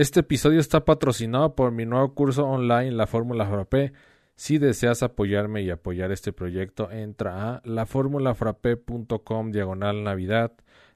[0.00, 3.92] Este episodio está patrocinado por mi nuevo curso online, la Fórmula Frappé.
[4.34, 10.52] Si deseas apoyarme y apoyar este proyecto, entra a laformulafrappé.com diagonal navidad,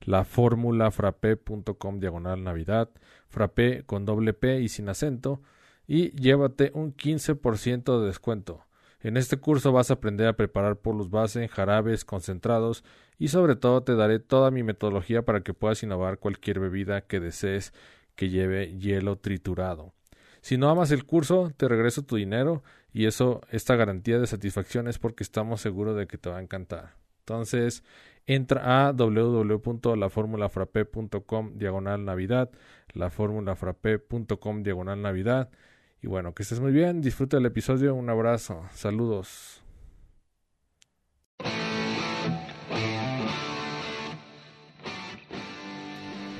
[0.07, 2.89] diagonal navidad,
[3.29, 5.43] frappé con doble P y sin acento,
[5.87, 8.65] y llévate un 15% de descuento.
[9.03, 12.85] En este curso vas a aprender a preparar polos base, jarabes, concentrados
[13.19, 17.21] y sobre todo te daré toda mi metodología para que puedas innovar cualquier bebida que
[17.21, 17.75] desees
[18.15, 19.93] que lleve hielo triturado.
[20.41, 24.89] Si no amas el curso, te regreso tu dinero y eso, esta garantía de satisfacción
[24.89, 26.97] es porque estamos seguros de que te va a encantar.
[27.21, 27.83] Entonces,
[28.27, 32.51] entra a www.laformulafrape.com diagonal navidad,
[32.93, 35.49] laformulafrape.com diagonal navidad.
[36.03, 39.64] Y bueno, que estés muy bien, disfruta el episodio, un abrazo, saludos.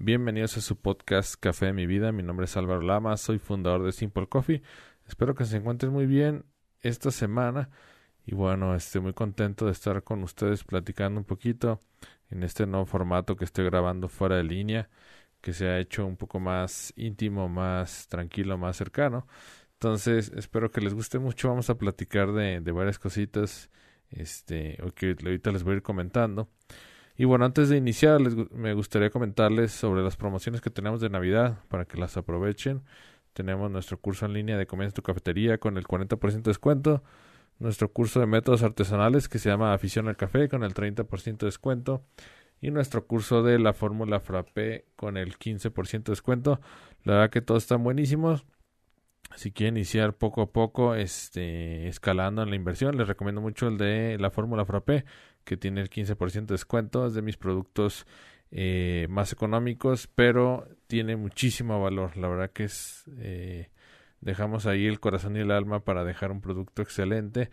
[0.00, 2.12] Bienvenidos a su podcast Café de mi vida.
[2.12, 4.62] Mi nombre es Álvaro Lama, soy fundador de Simple Coffee.
[5.08, 6.44] Espero que se encuentren muy bien
[6.82, 7.68] esta semana
[8.24, 11.82] y bueno, estoy muy contento de estar con ustedes platicando un poquito
[12.30, 14.88] en este nuevo formato que estoy grabando fuera de línea,
[15.40, 19.26] que se ha hecho un poco más íntimo, más tranquilo, más cercano.
[19.72, 21.48] Entonces, espero que les guste mucho.
[21.48, 23.68] Vamos a platicar de, de varias cositas
[24.10, 26.48] este, que ahorita les voy a ir comentando.
[27.20, 31.10] Y bueno, antes de iniciar, les, me gustaría comentarles sobre las promociones que tenemos de
[31.10, 32.82] Navidad para que las aprovechen.
[33.32, 37.02] Tenemos nuestro curso en línea de Comienza tu cafetería con el 40% de descuento.
[37.58, 41.46] Nuestro curso de métodos artesanales que se llama Afición al Café con el 30% de
[41.46, 42.04] descuento.
[42.60, 46.60] Y nuestro curso de la fórmula frappé con el 15% de descuento.
[47.02, 48.46] La verdad que todos están buenísimos.
[49.36, 53.78] Si quieren iniciar poco a poco este, escalando en la inversión, les recomiendo mucho el
[53.78, 55.04] de la fórmula frappé
[55.44, 57.06] que tiene el 15% de descuento.
[57.06, 58.06] Es de mis productos
[58.50, 62.16] eh, más económicos, pero tiene muchísimo valor.
[62.16, 63.04] La verdad que es...
[63.18, 63.70] Eh,
[64.20, 67.50] dejamos ahí el corazón y el alma para dejar un producto excelente.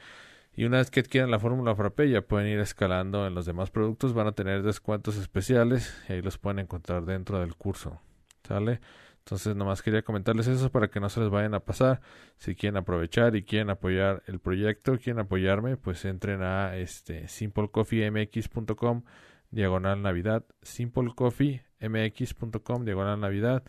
[0.56, 3.72] Y una vez que adquieran la fórmula frappé ya pueden ir escalando en los demás
[3.72, 4.14] productos.
[4.14, 8.02] Van a tener descuentos especiales y ahí los pueden encontrar dentro del curso.
[8.47, 8.80] ¿Sale?
[9.25, 12.00] Entonces, nomás quería comentarles eso para que no se les vayan a pasar.
[12.38, 19.02] Si quieren aprovechar y quieren apoyar el proyecto, quieren apoyarme, pues entren a este simplecoffeemx.com
[19.50, 23.64] diagonal navidad, simplecoffeemx.com diagonal navidad.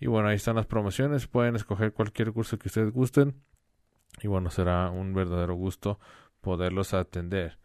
[0.00, 1.26] Y bueno, ahí están las promociones.
[1.26, 3.42] Pueden escoger cualquier curso que ustedes gusten.
[4.22, 6.00] Y bueno, será un verdadero gusto
[6.40, 7.58] poderlos atender.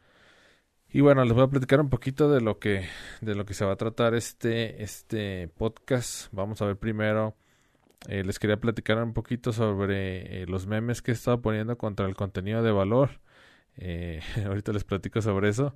[0.92, 2.88] Y bueno, les voy a platicar un poquito de lo que
[3.22, 6.34] de lo que se va a tratar este este podcast.
[6.34, 7.36] Vamos a ver primero
[8.08, 12.08] eh, les quería platicar un poquito sobre eh, los memes que he estado poniendo contra
[12.08, 13.20] el contenido de valor.
[13.78, 15.76] Eh, ahorita les platico sobre eso.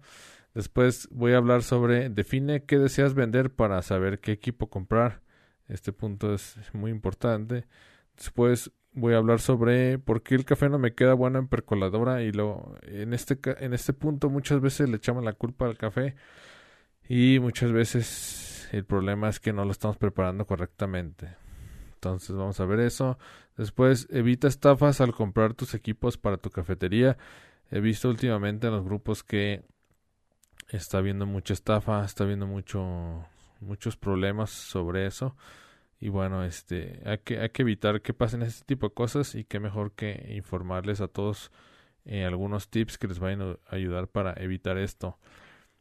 [0.53, 5.21] Después voy a hablar sobre define qué deseas vender para saber qué equipo comprar.
[5.67, 7.65] Este punto es muy importante.
[8.17, 12.21] Después voy a hablar sobre por qué el café no me queda bueno en percoladora
[12.21, 16.15] y lo en este en este punto muchas veces le echamos la culpa al café
[17.09, 21.35] y muchas veces el problema es que no lo estamos preparando correctamente.
[21.95, 23.17] Entonces vamos a ver eso.
[23.57, 27.17] Después evita estafas al comprar tus equipos para tu cafetería.
[27.71, 29.63] He visto últimamente en los grupos que
[30.69, 33.25] está habiendo mucha estafa, está habiendo mucho
[33.59, 35.35] muchos problemas sobre eso
[36.03, 39.45] y bueno, este, hay que, hay que evitar que pasen este tipo de cosas y
[39.45, 41.49] qué mejor que informarles a todos
[42.03, 45.17] eh, algunos tips que les vayan a ayudar para evitar esto.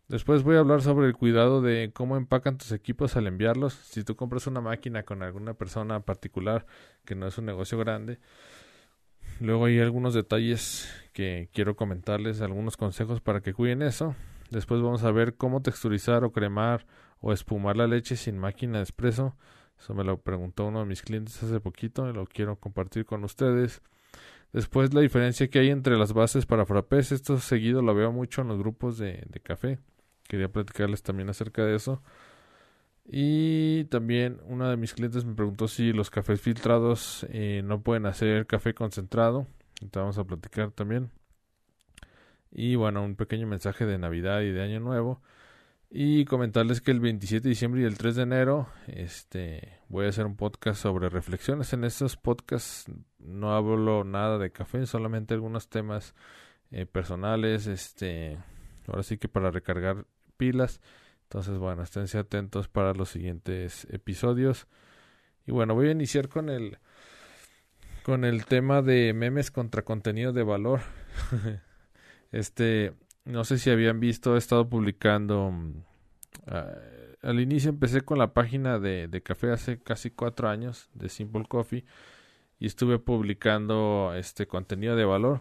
[0.07, 3.73] Después voy a hablar sobre el cuidado de cómo empacan tus equipos al enviarlos.
[3.73, 6.67] Si tú compras una máquina con alguna persona particular
[7.05, 8.21] que no es un negocio grande,
[9.41, 14.15] luego hay algunos detalles que quiero comentarles, algunos consejos para que cuiden eso.
[14.51, 16.87] Después vamos a ver cómo texturizar o cremar
[17.19, 19.35] o espumar la leche sin máquina de espresso.
[19.83, 23.25] Eso me lo preguntó uno de mis clientes hace poquito y lo quiero compartir con
[23.25, 23.83] ustedes.
[24.53, 27.11] Después la diferencia que hay entre las bases para frappés.
[27.11, 29.81] Esto seguido lo veo mucho en los grupos de, café.
[30.29, 32.01] Quería platicarles también acerca de eso.
[33.05, 38.07] Y también una de mis clientes me preguntó si los cafés filtrados eh, no pueden
[38.07, 39.49] hacer café concentrado.
[39.81, 41.11] Entonces vamos a platicar también.
[42.53, 45.21] Y bueno, un pequeño mensaje de Navidad y de Año Nuevo.
[45.95, 50.09] Y comentarles que el 27 de diciembre y el 3 de enero este, voy a
[50.09, 51.75] hacer un podcast sobre reflexiones.
[51.75, 56.15] En estos podcasts no hablo nada de café, solamente algunos temas
[56.71, 57.67] eh, personales.
[57.67, 58.39] Este,
[58.87, 60.07] ahora sí que para recargar
[60.39, 60.81] pilas.
[61.25, 64.69] Entonces, bueno, esténse atentos para los siguientes episodios.
[65.47, 66.79] Y bueno, voy a iniciar con el
[68.03, 70.81] con el tema de memes contra contenido de valor.
[72.33, 75.51] este, no sé si habían visto, he estado publicando.
[75.51, 75.73] Mm,
[76.47, 76.75] ah,
[77.23, 81.45] al inicio empecé con la página de, de, café hace casi cuatro años, de Simple
[81.49, 81.85] Coffee,
[82.59, 85.41] y estuve publicando este contenido de valor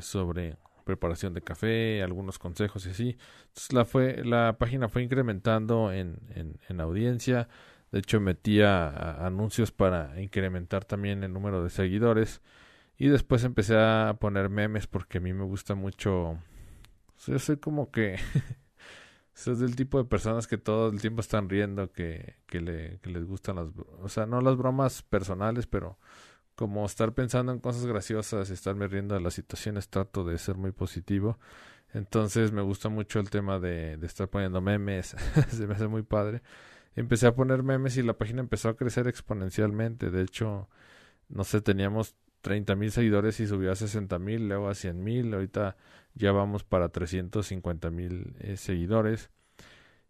[0.00, 3.16] sobre preparación de café, algunos consejos y así.
[3.48, 7.48] Entonces la fue, la página fue incrementando en, en, en audiencia.
[7.92, 12.40] De hecho metía anuncios para incrementar también el número de seguidores.
[13.00, 16.38] Y después empecé a poner memes porque a mí me gusta mucho.
[17.26, 18.18] Yo soy como que.
[19.32, 23.08] soy del tipo de personas que todo el tiempo están riendo, que, que, le, que
[23.08, 23.68] les gustan las.
[24.02, 25.98] O sea, no las bromas personales, pero
[26.54, 30.56] como estar pensando en cosas graciosas y estarme riendo de las situaciones, trato de ser
[30.56, 31.38] muy positivo.
[31.94, 35.16] Entonces me gusta mucho el tema de, de estar poniendo memes.
[35.48, 36.42] Se me hace muy padre.
[36.94, 40.10] Empecé a poner memes y la página empezó a crecer exponencialmente.
[40.10, 40.68] De hecho,
[41.30, 45.34] no sé, teníamos 30 mil seguidores y subió a 60 mil, luego a 100 mil,
[45.34, 45.76] ahorita
[46.14, 49.30] ya vamos para 350 mil eh, seguidores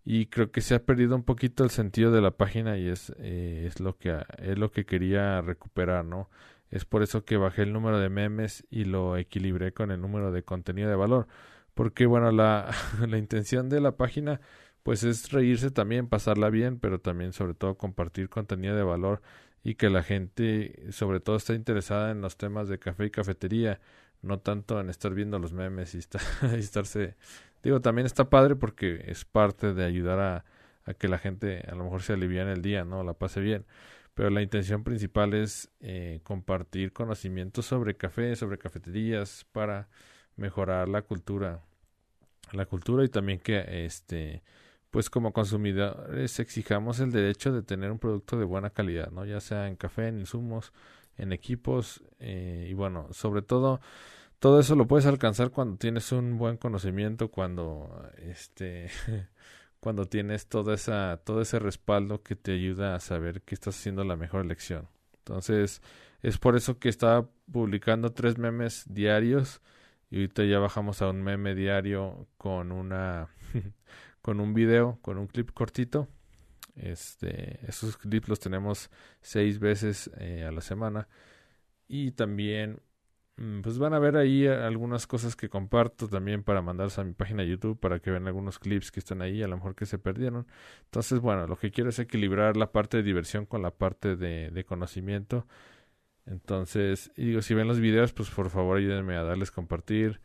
[0.05, 3.13] y creo que se ha perdido un poquito el sentido de la página y es,
[3.19, 6.31] eh, es lo que es lo que quería recuperar, ¿no?
[6.71, 10.33] Es por eso que bajé el número de memes y lo equilibré con el número
[10.33, 11.27] de contenido de valor,
[11.75, 12.71] porque bueno, la,
[13.09, 14.41] la intención de la página
[14.83, 19.21] pues es reírse también, pasarla bien, pero también sobre todo compartir contenido de valor
[19.63, 23.81] y que la gente sobre todo está interesada en los temas de café y cafetería,
[24.23, 25.99] no tanto en estar viendo los memes y,
[26.57, 27.17] y estarse...
[27.63, 30.45] Digo, también está padre porque es parte de ayudar a,
[30.85, 33.05] a que la gente a lo mejor se alivie en el día, ¿no?
[33.05, 33.67] La pase bien.
[34.15, 39.89] Pero la intención principal es eh, compartir conocimientos sobre café, sobre cafeterías, para
[40.37, 41.63] mejorar la cultura.
[42.53, 44.43] La cultura y también que este
[44.91, 49.25] pues como consumidores exijamos el derecho de tener un producto de buena calidad, ¿no?
[49.25, 50.73] Ya sea en café, en insumos,
[51.17, 53.81] en equipos eh, y bueno, sobre todo
[54.41, 58.91] todo eso lo puedes alcanzar cuando tienes un buen conocimiento, cuando este
[59.81, 64.05] cuando tienes toda esa todo ese respaldo que te ayuda a saber que estás haciendo
[64.05, 64.89] la mejor elección.
[65.19, 65.83] Entonces,
[66.23, 69.61] es por eso que estaba publicando tres memes diarios
[70.11, 73.29] y ahorita ya bajamos a un meme diario con una
[74.23, 76.09] con un video, con un clip cortito.
[76.77, 78.91] Este, esos clips los tenemos
[79.21, 81.09] seis veces eh, a la semana.
[81.89, 82.81] Y también,
[83.37, 87.13] mm, pues van a ver ahí algunas cosas que comparto también para mandarlas a mi
[87.13, 89.87] página de YouTube para que vean algunos clips que están ahí, a lo mejor que
[89.87, 90.47] se perdieron.
[90.85, 94.65] Entonces, bueno, lo que quiero es equilibrar la parte de diversión con la parte de,
[94.65, 95.47] conocimiento.
[96.27, 100.21] Entonces, digo, si ven los videos, pues por favor ayúdenme a darles compartir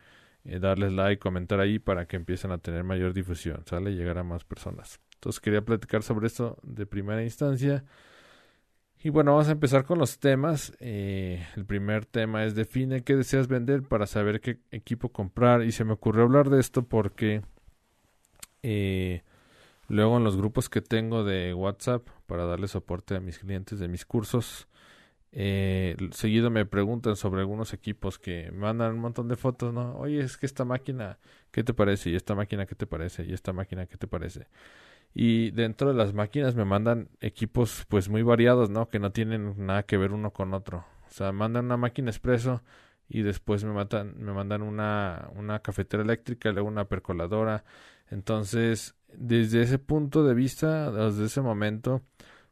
[0.45, 3.91] eh, darles like, comentar ahí para que empiecen a tener mayor difusión, ¿sale?
[3.91, 4.99] Y llegar a más personas.
[5.15, 7.83] Entonces quería platicar sobre esto de primera instancia.
[9.03, 10.73] Y bueno, vamos a empezar con los temas.
[10.79, 15.63] Eh, el primer tema es define qué deseas vender para saber qué equipo comprar.
[15.63, 17.41] Y se me ocurrió hablar de esto porque
[18.63, 19.21] eh,
[19.87, 23.87] luego en los grupos que tengo de WhatsApp para darle soporte a mis clientes de
[23.87, 24.67] mis cursos,
[25.37, 29.97] eh, seguido me preguntan sobre algunos equipos que mandan un montón de fotos, ¿no?
[29.97, 31.19] Oye, es que esta máquina,
[31.51, 32.09] ¿qué te parece?
[32.11, 33.25] Y esta máquina, ¿qué te parece?
[33.25, 34.47] Y esta máquina, ¿qué te parece?
[35.13, 38.87] Y dentro de las máquinas me mandan equipos pues muy variados, ¿no?
[38.89, 40.85] Que no tienen nada que ver uno con otro.
[41.07, 42.63] O sea, mandan una máquina expreso
[43.09, 47.65] y después me, matan, me mandan una cafetera eléctrica, luego una percoladora.
[48.09, 52.03] Entonces, desde ese punto de vista, desde ese momento,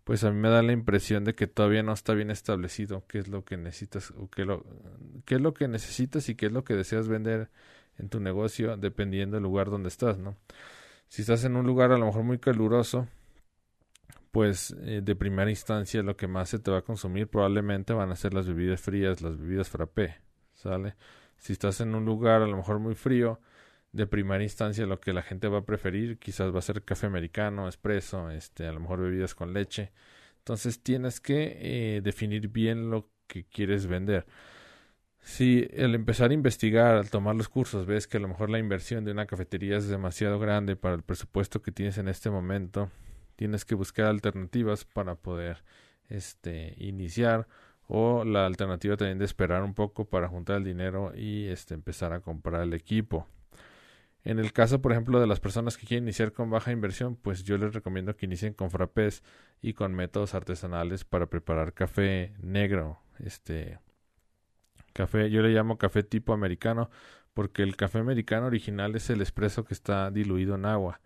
[0.04, 3.20] pues a mí me da la impresión de que todavía no está bien establecido qué
[3.20, 4.66] es lo que necesitas o qué, lo,
[5.26, 7.50] qué es lo que necesitas y qué es lo que deseas vender
[7.98, 10.36] en tu negocio dependiendo del lugar donde estás, ¿no?
[11.08, 13.08] Si estás en un lugar a lo mejor muy caluroso,
[14.32, 18.12] pues eh, de primera instancia lo que más se te va a consumir probablemente van
[18.12, 20.16] a ser las bebidas frías, las bebidas frappé,
[20.54, 20.96] ¿sale?
[21.38, 23.40] Si estás en un lugar a lo mejor muy frío,
[23.94, 27.08] de primera instancia lo que la gente va a preferir quizás va a ser café
[27.08, 29.92] americano, espresso, este, a lo mejor bebidas con leche.
[30.40, 31.58] Entonces tienes que
[31.98, 34.26] eh, definir bien lo que quieres vender.
[35.22, 38.60] Si al empezar a investigar, al tomar los cursos, ves que a lo mejor la
[38.60, 42.92] inversión de una cafetería es demasiado grande para el presupuesto que tienes en este momento,
[43.38, 45.64] tienes que buscar alternativas para poder
[46.10, 47.48] este iniciar
[47.88, 52.12] o la alternativa también de esperar un poco para juntar el dinero y este empezar
[52.14, 53.28] a comprar el equipo.
[54.26, 57.44] En el caso, por ejemplo, de las personas que quieren iniciar con baja inversión, pues
[57.44, 59.22] yo les recomiendo que inicien con frappés
[59.62, 63.00] y con métodos artesanales para preparar café negro.
[63.20, 63.80] Este
[64.94, 66.90] café, yo le llamo café tipo americano,
[67.34, 71.02] porque el café americano original es el espresso que está diluido en agua.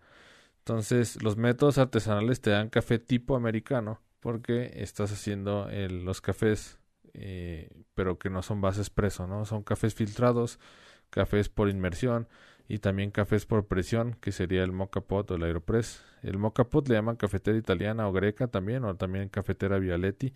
[0.58, 6.78] Entonces, los métodos artesanales te dan café tipo americano, porque estás haciendo los cafés,
[7.14, 9.44] eh, pero que no son base espresso, ¿no?
[9.44, 10.60] Son cafés filtrados,
[11.10, 12.28] cafés por inmersión
[12.68, 16.04] y también cafés por presión, que sería el mocha pot o el aeropress.
[16.22, 20.34] El mocha pot le llaman cafetera italiana o greca también, o también cafetera Vialetti.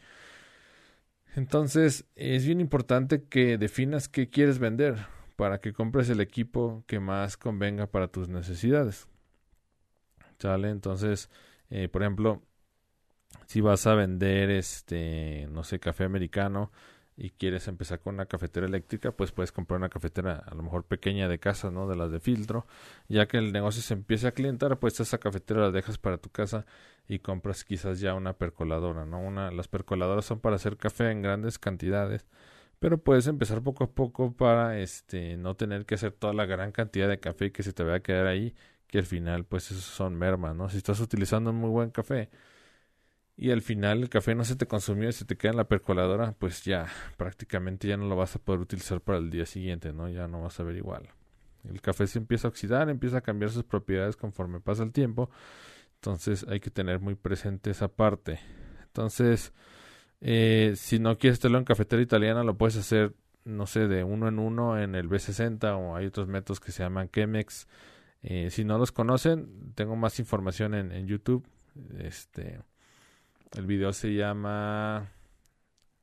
[1.37, 4.97] Entonces, es bien importante que definas qué quieres vender
[5.37, 9.09] para que compres el equipo que más convenga para tus necesidades.
[10.39, 10.71] ¿Sale?
[10.71, 11.31] Entonces,
[11.71, 12.43] eh, por ejemplo,
[13.47, 16.73] si vas a vender este, no sé, café americano,
[17.17, 20.85] y quieres empezar con una cafetera eléctrica, pues puedes comprar una cafetera a lo mejor
[20.85, 21.87] pequeña de casa, ¿no?
[21.89, 22.67] De las de filtro.
[23.09, 26.31] Ya que el negocio se empiece a clientar, pues esa cafetera la dejas para tu
[26.31, 26.65] casa
[27.09, 29.21] y compras quizás ya una percoladora, ¿no?
[29.21, 32.27] Una, las percoladoras son para hacer café en grandes cantidades,
[32.79, 36.73] pero puedes empezar poco a poco para este no tener que hacer toda la gran
[36.73, 38.55] cantidad de café que se te vaya a quedar ahí,
[38.89, 40.69] que al final pues esos son mermas, ¿no?
[40.69, 42.31] Si estás utilizando un muy buen café,
[43.43, 45.65] y al final el café no se te consumió y se te queda en la
[45.65, 49.93] percoladora, pues ya prácticamente ya no lo vas a poder utilizar para el día siguiente,
[49.93, 50.09] ¿no?
[50.09, 51.09] Ya no vas a ver igual.
[51.69, 55.29] El café se empieza a oxidar, empieza a cambiar sus propiedades conforme pasa el tiempo,
[55.97, 58.39] entonces hay que tener muy presente esa parte.
[58.85, 59.53] Entonces,
[60.21, 63.13] eh, si no quieres tenerlo en cafetera italiana, lo puedes hacer,
[63.45, 66.85] no sé, de uno en uno en el B60 o hay otros métodos que se
[66.85, 67.67] llaman Chemex.
[68.23, 71.45] Eh, si no los conocen, tengo más información en, en YouTube.
[71.99, 72.61] Este,
[73.57, 75.11] el video se llama,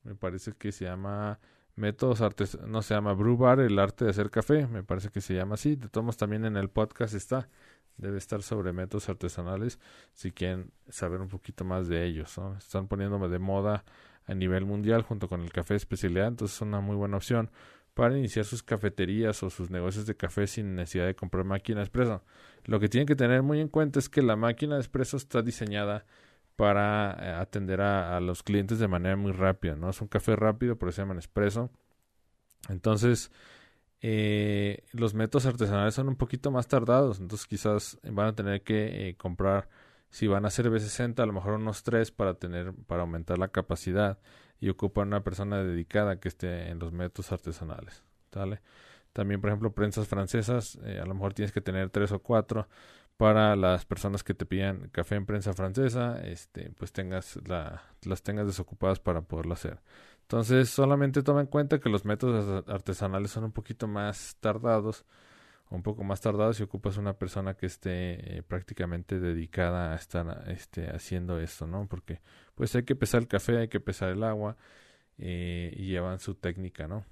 [0.04, 1.40] me parece que se llama
[1.76, 5.34] Métodos Artes, no se llama Brew el arte de hacer café, me parece que se
[5.34, 5.76] llama así.
[5.76, 7.50] De todos también en el podcast está,
[7.98, 9.80] debe estar sobre métodos artesanales
[10.14, 12.38] si quieren saber un poquito más de ellos.
[12.38, 12.56] ¿no?
[12.58, 13.84] Están poniéndome de moda
[14.26, 17.50] a nivel mundial junto con el café de especialidad, entonces es una muy buena opción
[17.94, 22.22] para iniciar sus cafeterías o sus negocios de café sin necesidad de comprar máquina de.
[22.66, 25.42] Lo que tienen que tener muy en cuenta es que la máquina de espresso está
[25.42, 26.06] diseñada
[26.60, 29.92] para eh, atender a, los clientes de manera muy rápida, ¿no?
[29.92, 31.72] Es un café rápido, por eso se llaman espresso.
[32.68, 33.32] Entonces,
[34.02, 39.08] eh, los métodos artesanales son un poquito más tardados, entonces quizás van a tener que
[39.08, 39.70] eh, comprar,
[40.10, 43.48] si van a hacer B60, a lo mejor unos tres para tener, para aumentar la
[43.48, 44.20] capacidad
[44.60, 48.60] y ocupar una persona dedicada que esté en los métodos artesanales, ¿vale?
[49.14, 52.68] También, por ejemplo, prensas francesas, a lo mejor tienes que tener tres o cuatro
[53.20, 58.24] para las personas que te pidan café en prensa francesa, este, pues tengas la, las
[58.24, 59.82] tengas desocupadas para poderlo hacer.
[60.22, 65.04] Entonces, solamente toma en cuenta que los métodos artesanales son un poquito más tardados,
[65.70, 70.46] un poco más tardados y ocupas una persona que esté eh, prácticamente dedicada a estar
[70.48, 71.88] este, haciendo esto, ¿no?
[71.90, 72.22] Porque
[72.56, 74.56] pues hay que pesar el café, hay que pesar el agua
[75.18, 77.04] eh, y llevan su técnica, ¿no?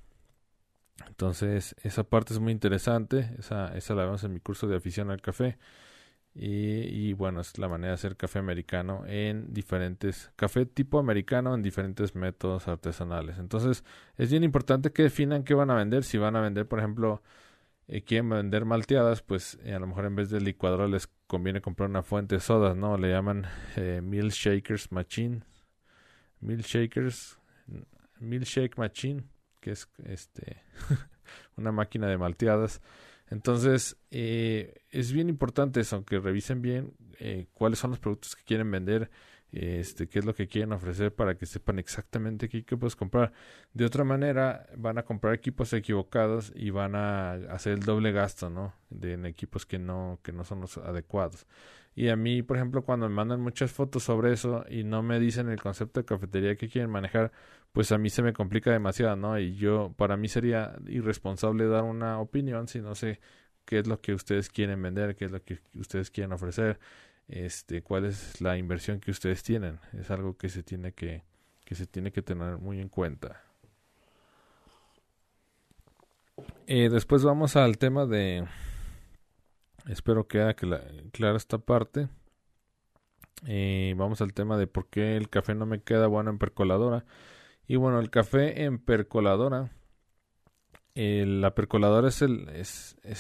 [1.06, 5.12] Entonces, esa parte es muy interesante, esa, esa la vemos en mi curso de afición
[5.12, 5.58] al café.
[6.40, 11.64] Y, bueno, es la manera de hacer café americano en diferentes, café tipo americano en
[11.64, 13.40] diferentes métodos artesanales.
[13.40, 13.84] Entonces,
[14.18, 16.04] es bien importante que definan qué van a vender.
[16.04, 17.24] Si van a vender, por ejemplo,
[17.88, 21.60] eh, quieren vender malteadas, pues eh, a lo mejor en vez de licuadora les conviene
[21.62, 22.98] comprar una fuente de sodas, ¿no?
[22.98, 25.42] Le llaman eh, Shakers Machine.
[26.40, 27.40] Shakers,
[28.22, 29.24] Shake Machine,
[29.60, 30.62] que es este
[31.58, 32.80] una máquina de malteadas.
[33.30, 38.44] Entonces, eh, es bien importante eso, que revisen bien eh, cuáles son los productos que
[38.44, 39.10] quieren vender,
[39.52, 43.34] este, qué es lo que quieren ofrecer para que sepan exactamente qué, puedes comprar.
[43.74, 48.50] De otra manera, van a comprar equipos equivocados y van a hacer el doble gasto,
[48.50, 48.74] ¿no?
[48.90, 51.48] De en equipos que no, que no son los adecuados.
[51.98, 55.20] Y a mí, por ejemplo, cuando me mandan muchas fotos sobre eso y no me
[55.20, 57.32] dicen el concepto de cafetería que quieren manejar,
[57.72, 59.40] pues a mí se me complica demasiado, ¿no?
[59.40, 63.20] Y yo, para mí sería irresponsable dar una opinión si no sé
[63.66, 66.78] qué es lo que ustedes quieren vender, qué es lo que ustedes quieren ofrecer,
[67.30, 69.80] este, cuál es la inversión que ustedes tienen.
[70.00, 71.24] Es algo que se tiene que,
[71.66, 73.42] que se tiene que tener muy en cuenta.
[76.68, 78.46] Eh, después vamos al tema de
[79.88, 82.10] Espero que quede clara esta parte.
[83.46, 87.06] Eh, vamos al tema de por qué el café no me queda bueno en percoladora.
[87.68, 89.72] Y bueno, el café en percoladora.
[90.96, 92.50] la percoladora es el,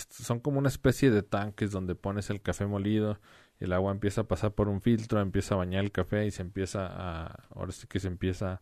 [0.10, 3.20] son como una especie de tanques donde pones el café molido,
[3.60, 6.42] el agua empieza a pasar por un filtro, empieza a bañar el café y se
[6.42, 8.60] empieza a, ahora sí que se empieza,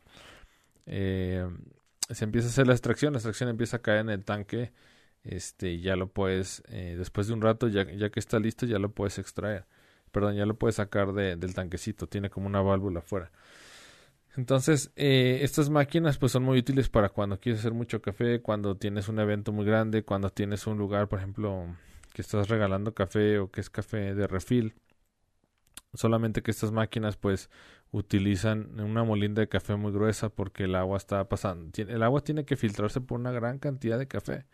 [0.86, 1.48] eh,
[2.10, 4.74] se empieza a hacer la extracción, la extracción empieza a caer en el tanque
[5.26, 8.80] este ya lo puedes eh, después de un rato ya, ya que está listo ya
[8.80, 9.66] lo puedes extraer.
[10.12, 13.32] Perdón ya lo puedes sacar de, del tanquecito tiene como una válvula afuera.
[14.38, 18.78] Entonces eh, estas máquinas pues son muy útiles para cuando quieres hacer mucho café cuando
[18.78, 21.76] tienes un evento muy grande cuando tienes un lugar por ejemplo
[22.14, 24.76] que estás regalando café o que es café de refil.
[25.94, 27.50] Solamente que estas máquinas pues
[27.92, 32.46] utilizan una molinda de café muy gruesa porque el agua está pasando el agua tiene
[32.46, 34.46] que filtrarse por una gran cantidad de café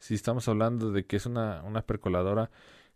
[0.00, 2.50] si estamos hablando de que es una, una percoladora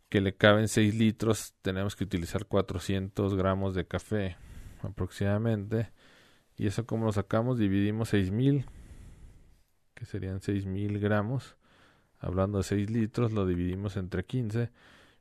[0.09, 4.37] que le caben 6 litros, tenemos que utilizar 400 gramos de café
[4.83, 5.91] aproximadamente.
[6.57, 8.65] Y eso como lo sacamos, dividimos 6000,
[9.95, 11.57] que serían 6000 gramos.
[12.21, 14.71] Hablando de 6 litros, lo dividimos entre 15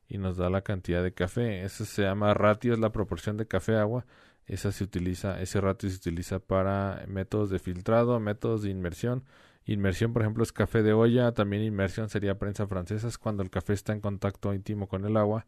[0.07, 1.63] y nos da la cantidad de café.
[1.63, 4.05] Eso se llama ratio, es la proporción de café-agua.
[4.45, 9.25] Esa se utiliza, ese ratio se utiliza para métodos de filtrado, métodos de inmersión
[9.65, 11.31] Inmersión, por ejemplo, es café de olla.
[11.31, 15.17] También inmersión sería prensa francesa, es cuando el café está en contacto íntimo con el
[15.17, 15.45] agua.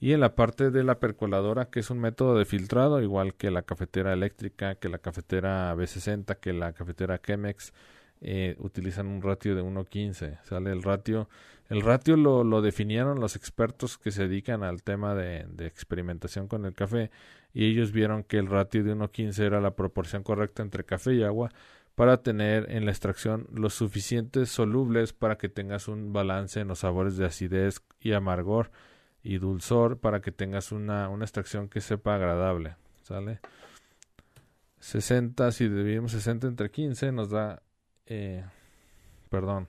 [0.00, 3.50] Y en la parte de la percoladora, que es un método de filtrado, igual que
[3.50, 7.72] la cafetera eléctrica, que la cafetera B60, que la cafetera Chemex,
[8.20, 10.40] eh, utilizan un ratio de 1.15.
[10.44, 11.28] Sale el ratio.
[11.68, 16.48] El ratio lo, lo, definieron los expertos que se dedican al tema de, de, experimentación
[16.48, 17.10] con el café
[17.54, 21.22] y ellos vieron que el ratio de 1.15 era la proporción correcta entre café y
[21.22, 21.50] agua
[21.94, 26.80] para tener en la extracción los suficientes solubles para que tengas un balance en los
[26.80, 28.70] sabores de acidez y amargor
[29.22, 32.76] y dulzor para que tengas una, una extracción que sepa agradable.
[33.02, 33.40] ¿Sale?
[34.80, 37.62] 60, si dividimos 60 entre 15 nos da,
[38.06, 38.44] eh,
[39.30, 39.68] perdón,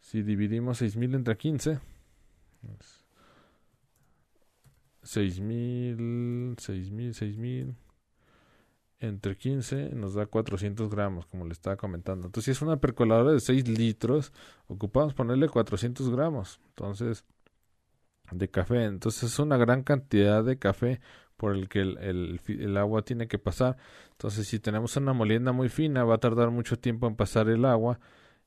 [0.00, 1.80] si dividimos 6000 entre 15,
[5.02, 7.76] 6000, 6000, 6000,
[9.00, 12.26] entre 15 nos da 400 gramos, como le estaba comentando.
[12.26, 14.32] Entonces, si es una percoladora de 6 litros,
[14.68, 16.60] ocupamos ponerle 400 gramos.
[16.68, 17.24] Entonces,
[18.30, 18.84] de café.
[18.84, 21.00] Entonces, es una gran cantidad de café
[21.36, 23.76] por el que el, el, agua tiene que pasar.
[24.12, 27.64] Entonces, si tenemos una molienda muy fina, va a tardar mucho tiempo en pasar el
[27.64, 28.00] agua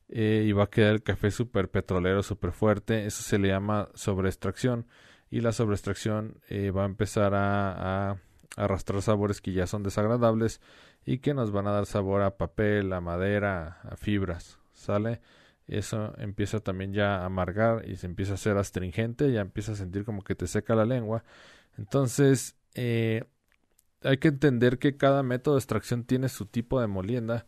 [0.08, 3.06] eh, y va a quedar el café súper petrolero, súper fuerte.
[3.06, 4.86] Eso se le llama sobreextracción.
[5.30, 8.18] Y la sobreextracción eh, va a empezar a
[8.56, 10.60] arrastrar sabores que ya son desagradables
[11.04, 15.20] y que nos van a dar sabor a papel, a madera, a fibras, ¿sale?
[15.66, 19.76] Eso empieza también ya a amargar y se empieza a hacer astringente, ya empieza a
[19.76, 21.22] sentir como que te seca la lengua.
[21.78, 23.24] Entonces, eh,
[24.02, 27.46] hay que entender que cada método de extracción tiene su tipo de molienda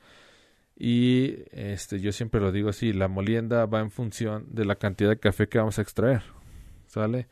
[0.77, 5.11] y este yo siempre lo digo así, la molienda va en función de la cantidad
[5.11, 6.23] de café que vamos a extraer,
[6.87, 7.29] ¿sale?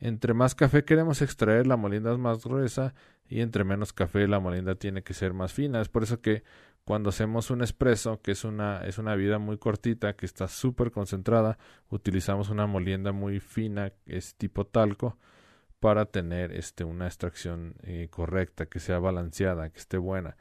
[0.00, 2.94] Entre más café queremos extraer, la molienda es más gruesa
[3.28, 5.80] y entre menos café la molienda tiene que ser más fina.
[5.80, 6.42] Es por eso que
[6.84, 10.90] cuando hacemos un espresso, que es una, es una vida muy cortita, que está súper
[10.90, 11.58] concentrada,
[11.90, 15.18] utilizamos una molienda muy fina, es tipo talco,
[15.80, 20.36] para tener este, una extracción eh, correcta, que sea balanceada, que esté buena.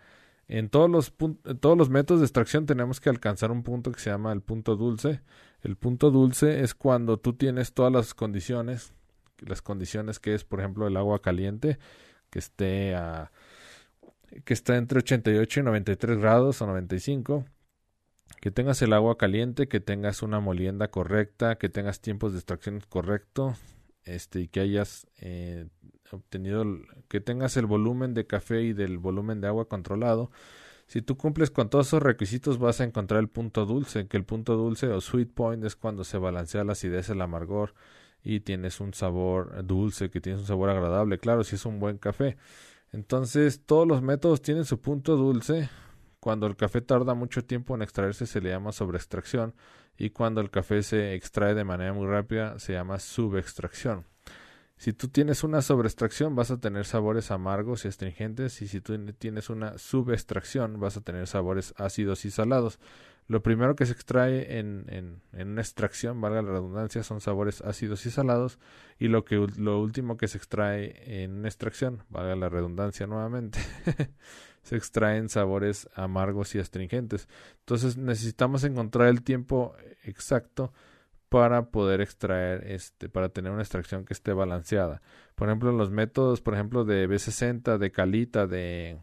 [0.48, 1.14] En todos los,
[1.60, 4.76] todos los métodos de extracción tenemos que alcanzar un punto que se llama el punto
[4.76, 5.22] dulce.
[5.62, 8.94] El punto dulce es cuando tú tienes todas las condiciones
[9.46, 11.80] las condiciones que es, por ejemplo, el agua caliente,
[12.30, 13.32] que esté a
[14.46, 17.46] que está entre 88 y 93 grados o 95,
[18.42, 22.82] que tengas el agua caliente, que tengas una molienda correcta, que tengas tiempos de extracción
[22.90, 23.56] correcto,
[24.04, 25.68] este y que hayas eh,
[26.12, 26.64] obtenido
[27.08, 30.32] que tengas el volumen de café y del volumen de agua controlado.
[30.88, 34.26] Si tú cumples con todos esos requisitos vas a encontrar el punto dulce, que el
[34.26, 37.76] punto dulce o sweet point es cuando se balancea la acidez, el amargor,
[38.24, 41.98] y tienes un sabor dulce, que tienes un sabor agradable, claro, si es un buen
[41.98, 42.38] café.
[42.92, 45.70] Entonces, todos los métodos tienen su punto dulce.
[46.20, 49.54] Cuando el café tarda mucho tiempo en extraerse se le llama sobreextracción
[49.98, 54.06] y cuando el café se extrae de manera muy rápida se llama subextracción.
[54.76, 58.98] Si tú tienes una sobreextracción vas a tener sabores amargos y astringentes y si tú
[59.14, 62.80] tienes una subextracción vas a tener sabores ácidos y salados.
[63.30, 67.62] Lo primero que se extrae en, en, en, una extracción, valga la redundancia, son sabores
[67.62, 68.58] ácidos y salados.
[68.98, 73.60] Y lo, que, lo último que se extrae en una extracción, valga la redundancia nuevamente,
[74.64, 77.30] se extraen sabores amargos y astringentes.
[77.60, 80.74] Entonces necesitamos encontrar el tiempo exacto
[81.30, 85.04] para poder extraer, este, para tener una extracción que esté balanceada.
[85.36, 88.98] Por ejemplo, los métodos, por ejemplo, de B60, de Calita, de,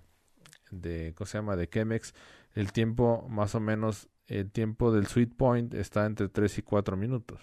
[0.73, 1.55] de, ¿cómo se llama?
[1.55, 2.13] De Chemex,
[2.55, 6.97] el tiempo más o menos el tiempo del sweet point está entre 3 y 4
[6.97, 7.41] minutos.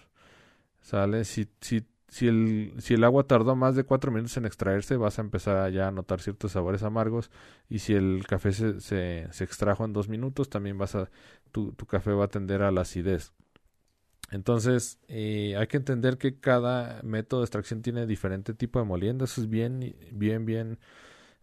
[0.82, 1.24] ¿Sale?
[1.26, 5.18] Si, si, si, el, si el agua tardó más de 4 minutos en extraerse, vas
[5.18, 7.32] a empezar ya a notar ciertos sabores amargos.
[7.70, 11.10] Y si el café se, se, extrajo en 2 minutos, también vas a,
[11.52, 13.32] tu, tu café va a tender a la acidez.
[14.32, 19.26] Entonces, eh, hay que entender que cada método de extracción tiene diferente tipo de molienda.
[19.26, 20.80] Eso es bien, bien, bien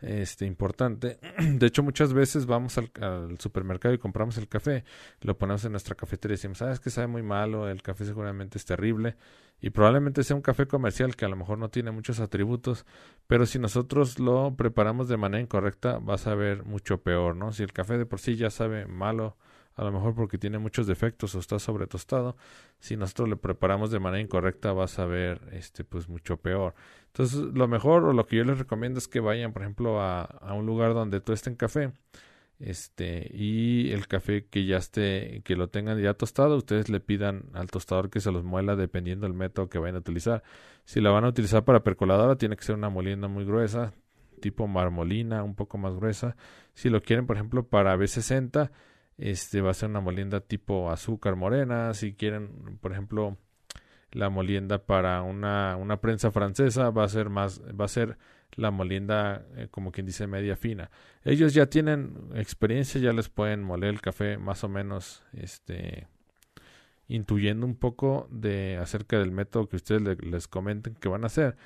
[0.02, 1.18] este, importante.
[1.38, 2.90] De hecho, muchas veces vamos al,
[3.38, 4.84] supermercado y compramos el café,
[5.20, 8.58] lo ponemos en nuestra cafetería y decimos, sabes que sabe muy malo, el café seguramente
[8.58, 9.16] es terrible
[9.60, 12.86] y probablemente sea un café comercial que a lo mejor no tiene muchos atributos,
[13.26, 17.52] pero si nosotros lo preparamos de manera incorrecta va a saber mucho peor, ¿no?
[17.52, 19.36] Si el café de por sí ya sabe malo,
[19.76, 22.36] a lo mejor porque tiene muchos defectos o está sobre tostado,
[22.78, 26.74] si nosotros lo preparamos de manera incorrecta va a saber este pues mucho peor.
[27.12, 30.54] Entonces, lo mejor o lo que yo les recomiendo es que vayan, por ejemplo, a,
[30.54, 31.92] un lugar donde tuesten café
[32.60, 37.44] este y el café que ya esté que lo tengan ya tostado ustedes le pidan
[37.54, 40.42] al tostador que se los muela dependiendo del método que vayan a utilizar.
[40.84, 43.92] Si la van a utilizar para percoladora tiene que ser una molienda muy gruesa
[44.40, 46.36] tipo marmolina un poco más gruesa.
[46.74, 48.70] Si lo quieren por ejemplo para B60
[49.16, 51.94] este va a ser una molienda tipo azúcar morena.
[51.94, 53.38] Si quieren por ejemplo
[54.12, 58.18] la molienda para una, una prensa francesa va a ser más va a ser
[58.56, 60.90] la molienda, eh, como quien dice, media fina.
[61.24, 66.08] Ellos ya tienen experiencia, ya les pueden moler el café más o menos, este,
[67.08, 71.56] intuyendo un poco de acerca del método que ustedes les comenten que van a hacer.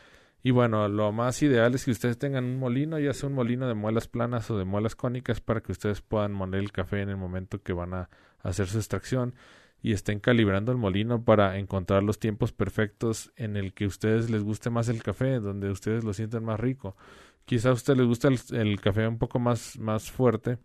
[0.42, 3.66] Y bueno, lo más ideal es que ustedes tengan un molino, ya sea un molino
[3.66, 7.08] de muelas planas o de muelas cónicas, para que ustedes puedan moler el café en
[7.08, 8.10] el momento que van a
[8.42, 9.34] hacer su extracción
[9.84, 14.30] y estén calibrando el molino para encontrar los tiempos perfectos en el que a ustedes
[14.30, 16.96] les guste más el café, donde ustedes lo sienten más rico.
[17.44, 20.56] Quizá a usted les gusta el, café un poco más, más fuerte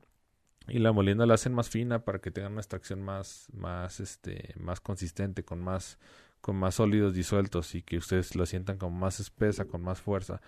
[0.70, 4.54] y la molienda la hacen más fina para que tengan una extracción más, más, este,
[4.58, 6.00] más consistente, con más,
[6.40, 10.40] con más sólidos disueltos y que ustedes lo sientan como más espesa, con más fuerza.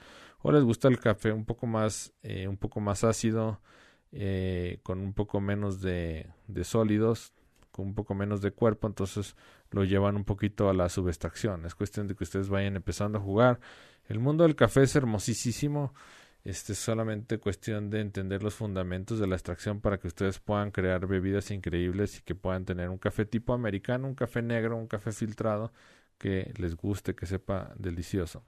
[0.43, 3.60] O les gusta el café un poco más, eh, un poco más ácido,
[4.13, 7.34] eh, con un poco menos de, de sólidos,
[7.71, 9.36] con un poco menos de cuerpo, entonces
[9.71, 11.65] lo llevan un poquito a la subextracción.
[11.65, 13.60] Es cuestión de que ustedes vayan empezando a jugar.
[14.07, 15.93] El mundo del café es hermosísimo.
[16.43, 20.71] Este es solamente cuestión de entender los fundamentos de la extracción para que ustedes puedan
[20.71, 24.88] crear bebidas increíbles y que puedan tener un café tipo americano, un café negro, un
[24.88, 25.71] café filtrado
[26.17, 28.43] que les guste, que sepa delicioso.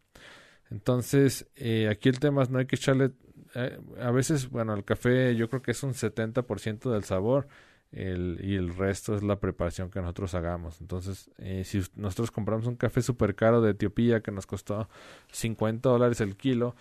[0.72, 3.12] Entonces, eh, aquí el tema es no hay que echarle,
[3.54, 7.48] eh, a veces, bueno, el café yo creo que es un 70% del sabor
[7.96, 10.82] y el resto es la preparación que nosotros hagamos.
[10.82, 14.90] Entonces, eh, si nosotros compramos un café súper caro de Etiopía que nos costó
[15.32, 16.76] 50 dólares el kilo,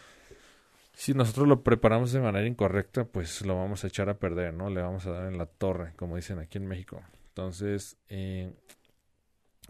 [0.94, 4.70] si nosotros lo preparamos de manera incorrecta, pues lo vamos a echar a perder, ¿no?
[4.70, 7.03] Le vamos a dar en la torre, como dicen aquí en México.
[7.29, 8.53] Entonces, eh,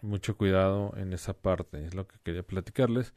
[0.00, 3.14] mucho cuidado en esa parte, es lo que quería platicarles.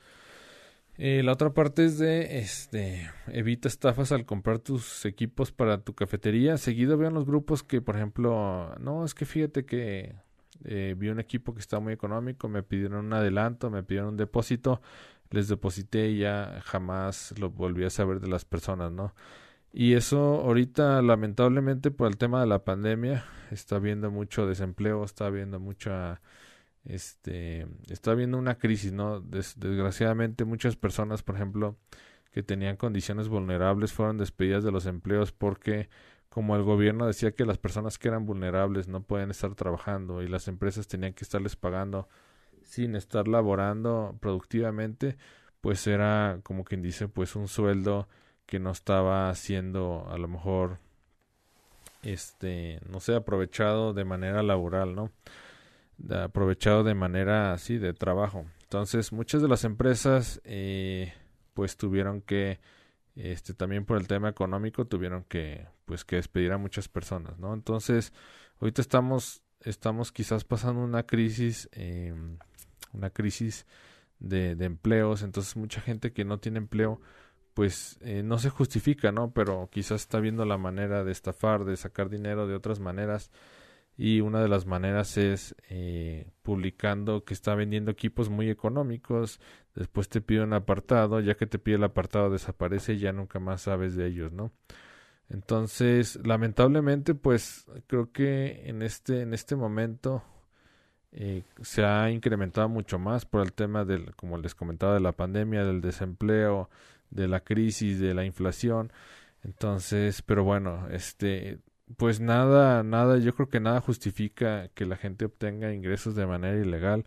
[0.98, 5.94] Eh, la otra parte es de, este, evita estafas al comprar tus equipos para tu
[5.94, 6.58] cafetería.
[6.58, 10.16] Seguido vean los grupos que, por ejemplo, no, es que fíjate que
[10.64, 14.18] eh, vi un equipo que está muy económico, me pidieron un adelanto, me pidieron un
[14.18, 14.82] depósito,
[15.32, 19.14] les deposité y ya jamás lo volví a saber de las personas, ¿no?
[19.74, 25.26] Y eso ahorita, lamentablemente, por el tema de la pandemia, está habiendo mucho desempleo, está
[25.26, 26.22] habiendo mucha
[26.86, 29.22] este, está habiendo una crisis, ¿no?
[29.22, 31.78] desgraciadamente muchas personas, por ejemplo,
[32.32, 35.90] que tenían condiciones vulnerables fueron despedidas de los empleos porque
[36.30, 40.28] como el gobierno decía que las personas que eran vulnerables no pueden estar trabajando y
[40.28, 42.10] las empresas tenían que estarles pagando
[42.64, 45.18] sin estar laborando productivamente,
[45.62, 48.10] pues era como quien dice, pues un sueldo
[48.46, 50.80] que no estaba siendo a lo mejor
[52.04, 55.12] este, no sé, aprovechado de manera laboral, ¿no?
[56.10, 58.46] Aprovechado de manera así de trabajo.
[58.64, 61.14] Entonces muchas de las empresas eh,
[61.54, 62.60] pues tuvieron que
[63.16, 67.54] este también por el tema económico tuvieron que pues que despedir a muchas personas, ¿no?
[67.54, 68.12] Entonces
[68.60, 72.14] ahorita estamos estamos quizás pasando una crisis eh,
[72.94, 73.66] una crisis
[74.20, 77.02] de, de, empleos, entonces mucha gente que no tiene empleo
[77.56, 79.32] pues eh, no se justifica, ¿no?
[79.32, 83.32] Pero quizás está viendo la manera de estafar, de sacar dinero de otras maneras
[83.98, 89.40] y una de las maneras es eh, publicando que está vendiendo equipos muy económicos,
[89.74, 93.40] después te pide un apartado, ya que te pide el apartado desaparece y ya nunca
[93.40, 94.52] más sabes de ellos, ¿no?
[95.30, 100.24] Entonces, lamentablemente, pues creo que en este, en este momento
[101.12, 105.14] eh, se ha incrementado mucho más por el tema del, como les comentaba, de la
[105.14, 106.70] pandemia, del desempleo,
[107.10, 108.92] de la crisis, de la inflación.
[109.44, 111.60] Entonces, pero bueno, este
[111.98, 116.58] pues nada, nada, yo creo que nada justifica que la gente obtenga ingresos de manera
[116.60, 117.06] ilegal.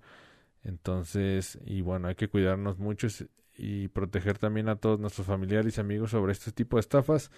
[0.64, 3.08] Entonces, y bueno, hay que cuidarnos mucho
[3.56, 7.30] y proteger también a todos nuestros familiares y amigos sobre este tipo de estafas.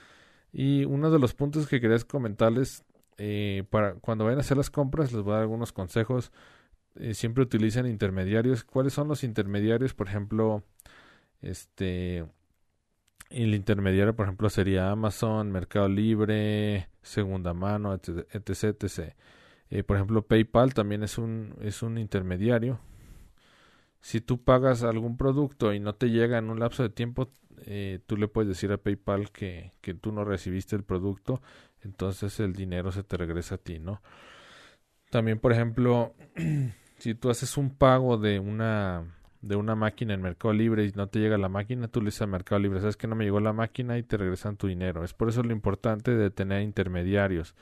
[0.53, 2.85] Y uno de los puntos que quería comentarles,
[3.18, 6.33] eh, para cuando vayan a hacer las compras, les voy a dar algunos consejos.
[6.96, 8.64] eh, siempre utilizan intermediarios.
[8.64, 9.94] ¿Cuáles son los intermediarios?
[9.94, 10.64] Por ejemplo,
[11.42, 12.26] este
[13.31, 18.27] el intermediario, por ejemplo, sería Amazon, Mercado Libre, segunda mano, etc.
[18.35, 19.14] etc.
[19.71, 22.81] Eh, por ejemplo, PayPal también es un, es un intermediario.
[24.01, 27.31] Si tú pagas algún producto y no te llega en un lapso de tiempo,
[27.66, 31.40] eh, tú le puedes decir a PayPal que, que tú no recibiste el producto,
[31.83, 34.03] entonces el dinero se te regresa a ti, ¿no?
[35.11, 36.14] También, por ejemplo,
[36.99, 41.09] si tú haces un pago de una de una máquina en Mercado Libre y no
[41.09, 43.40] te llega la máquina, tú le dices a Mercado Libre, sabes que no me llegó
[43.40, 45.05] la máquina y te regresan tu dinero.
[45.05, 47.55] Es por eso lo importante de tener intermediarios.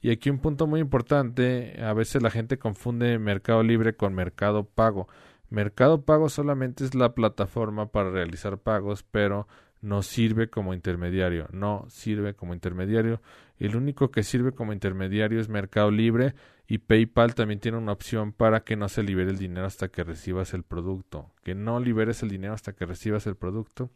[0.00, 4.64] Y aquí un punto muy importante, a veces la gente confunde Mercado Libre con Mercado
[4.64, 5.08] Pago.
[5.48, 9.46] Mercado Pago solamente es la plataforma para realizar pagos, pero
[9.80, 13.20] no sirve como intermediario, no sirve como intermediario.
[13.62, 16.34] El único que sirve como intermediario es Mercado Libre
[16.66, 20.02] y PayPal también tiene una opción para que no se libere el dinero hasta que
[20.02, 23.88] recibas el producto, que no liberes el dinero hasta que recibas el producto.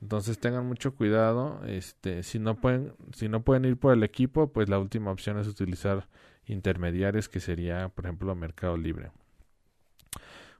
[0.00, 5.10] Entonces tengan mucho cuidado, este, si no pueden ir por el equipo, pues la última
[5.10, 6.08] opción es utilizar
[6.46, 9.10] intermediarios que sería, por ejemplo, Mercado Libre.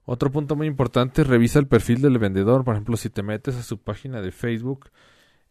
[0.05, 2.65] Otro punto muy importante, revisa el perfil del vendedor.
[2.65, 4.91] Por ejemplo, si te metes a su página de Facebook,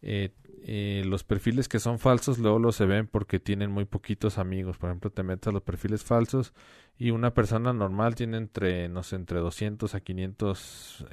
[0.02, 0.30] eh,
[0.64, 4.78] eh, los perfiles que son falsos luego los se ven porque tienen muy poquitos amigos.
[4.78, 6.54] Por ejemplo, te metes a los perfiles falsos
[6.98, 11.06] y una persona normal tiene entre, no sé, entre 200 a 500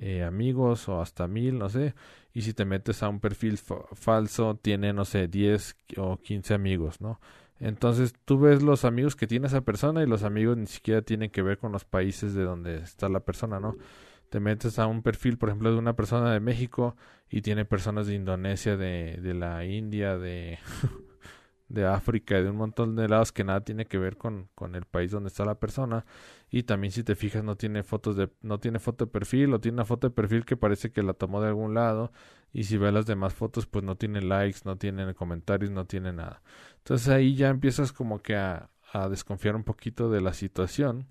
[0.00, 1.94] eh, amigos o hasta 1000, no sé.
[2.32, 7.00] Y si te metes a un perfil falso, tiene, no sé, 10 o 15 amigos,
[7.00, 7.20] ¿no?
[7.60, 11.30] Entonces tú ves los amigos que tiene esa persona y los amigos ni siquiera tienen
[11.30, 13.76] que ver con los países de donde está la persona, ¿no?
[14.30, 16.96] Te metes a un perfil, por ejemplo, de una persona de México
[17.30, 20.58] y tiene personas de Indonesia, de, de la India, de,
[21.68, 24.84] de África, de un montón de lados que nada tiene que ver con, con el
[24.84, 26.04] país donde está la persona.
[26.50, 29.60] Y también si te fijas no tiene fotos de, no tiene foto de perfil o
[29.60, 32.12] tiene una foto de perfil que parece que la tomó de algún lado.
[32.52, 36.12] Y si ves las demás fotos pues no tiene likes, no tiene comentarios, no tiene
[36.12, 36.42] nada.
[36.78, 41.06] Entonces ahí ya empiezas como que a, a desconfiar un poquito de la situación.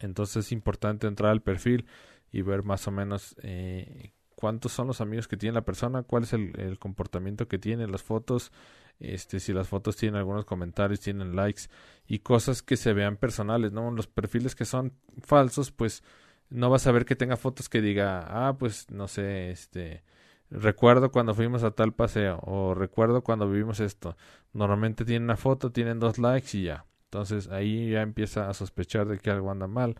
[0.00, 1.86] Entonces es importante entrar al perfil
[2.32, 6.24] y ver más o menos eh, cuántos son los amigos que tiene la persona, cuál
[6.24, 8.52] es el, el comportamiento que tiene, las fotos,
[9.00, 11.62] este, si las fotos tienen algunos comentarios, tienen likes
[12.06, 13.90] y cosas que se vean personales, ¿no?
[13.90, 16.02] Los perfiles que son falsos, pues
[16.50, 20.04] no vas a ver que tenga fotos que diga, ah, pues no sé, este,
[20.50, 24.16] recuerdo cuando fuimos a tal paseo o recuerdo cuando vivimos esto.
[24.52, 26.84] Normalmente tienen una foto, tienen dos likes y ya.
[27.10, 29.96] Entonces ahí ya empieza a sospechar de que algo anda mal.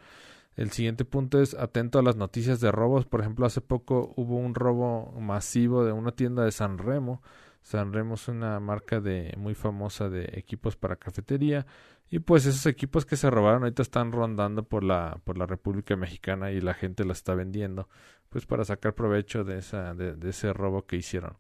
[0.57, 3.07] El siguiente punto es atento a las noticias de robos.
[3.07, 7.23] Por ejemplo, hace poco hubo un robo masivo de una tienda de San Remo
[7.63, 11.67] Sanremo es una marca de muy famosa de equipos para cafetería
[12.09, 15.95] y pues esos equipos que se robaron ahorita están rondando por la por la República
[15.97, 17.89] Mexicana y la gente la está vendiendo
[18.29, 21.37] pues para sacar provecho de esa de, ese robo que hicieron.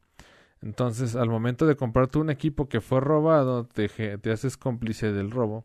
[0.62, 3.90] Entonces, al momento de comprarte un equipo que fue robado, te,
[4.30, 5.64] haces cómplice del robo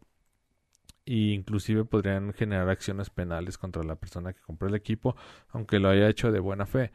[1.06, 5.16] e inclusive podrían generar acciones penales contra la persona que compró el equipo,
[5.50, 6.92] aunque lo haya hecho de buena fe.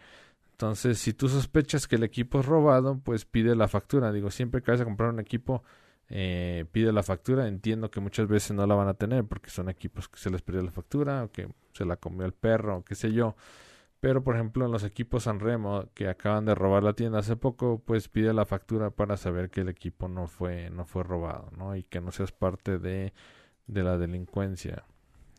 [0.53, 4.13] Entonces, si tú sospechas que el equipo es robado, pues pide la factura.
[4.13, 5.63] Digo, siempre que vayas a comprar un equipo,
[6.09, 7.49] eh, pide la factura.
[7.49, 10.43] Entiendo que muchas veces no la van a tener porque son equipos que se les
[10.43, 13.37] perdió la factura o que se la comió el perro o qué sé yo.
[14.01, 17.83] Pero, por ejemplo, en los equipos Sanremo que acaban de robar la tienda hace poco,
[17.85, 21.77] pues pide la factura para saber que el equipo no fue, no fue robado, ¿no?
[21.77, 23.13] Y que no seas parte de,
[23.67, 24.85] de la delincuencia.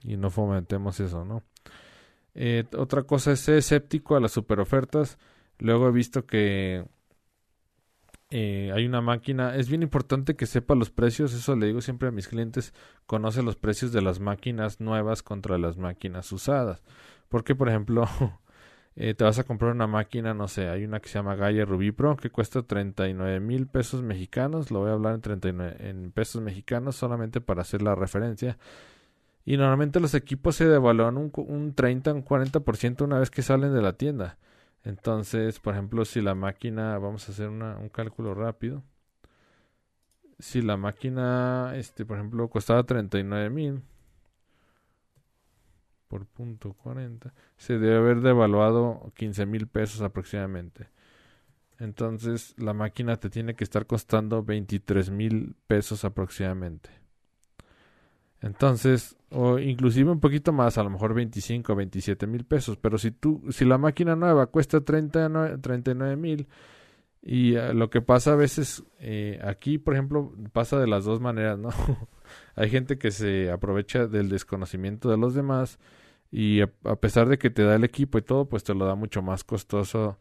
[0.04, 1.44] Y no fomentemos eso, ¿no?
[2.34, 5.18] Eh, otra cosa es ser escéptico a las superofertas.
[5.60, 6.86] Luego he visto que
[8.30, 9.56] eh, hay una máquina.
[9.56, 11.34] Es bien importante que sepa los precios.
[11.34, 12.74] Eso le digo siempre a mis clientes.
[13.06, 16.82] Conoce los precios de las máquinas nuevas contra las máquinas usadas.
[17.30, 18.08] Porque, por ejemplo,
[18.96, 21.64] eh, te vas a comprar una máquina, no sé, hay una que se llama Gaia
[21.66, 24.70] Ruby Pro que cuesta 39 mil pesos mexicanos.
[24.72, 28.58] Lo voy a hablar en 39 en pesos mexicanos solamente para hacer la referencia.
[29.46, 33.74] Y normalmente los equipos se devalúan un, un 30, un 40% una vez que salen
[33.74, 34.38] de la tienda.
[34.84, 38.84] Entonces, por ejemplo, si la máquina, vamos a hacer un cálculo rápido.
[40.40, 43.84] Si la máquina, este, por ejemplo, costaba 39 mil
[46.12, 50.90] por punto 40, se debe haber devaluado 15 mil pesos aproximadamente.
[51.80, 56.90] Entonces, la máquina te tiene que estar costando 23 mil pesos aproximadamente.
[58.42, 62.76] Entonces, o inclusive un poquito más, a lo mejor 25 o 27 mil pesos.
[62.76, 66.46] Pero si tú, si la máquina nueva cuesta 39 mil
[67.22, 71.22] Y eh, lo que pasa a veces eh, aquí, por ejemplo, pasa de las dos
[71.22, 71.70] maneras, ¿no?
[72.56, 75.80] Hay gente que se aprovecha del desconocimiento de los demás
[76.32, 78.96] y a, pesar de que te da el equipo y todo, pues te lo da
[78.96, 80.18] mucho más costoso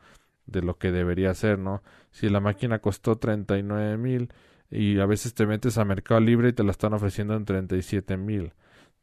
[0.47, 1.83] de lo que debería ser, ¿no?
[2.11, 4.33] Si la máquina costó 39 mil
[4.71, 8.17] y a veces te metes a Mercado Libre y te la están ofreciendo en 37
[8.17, 8.53] mil.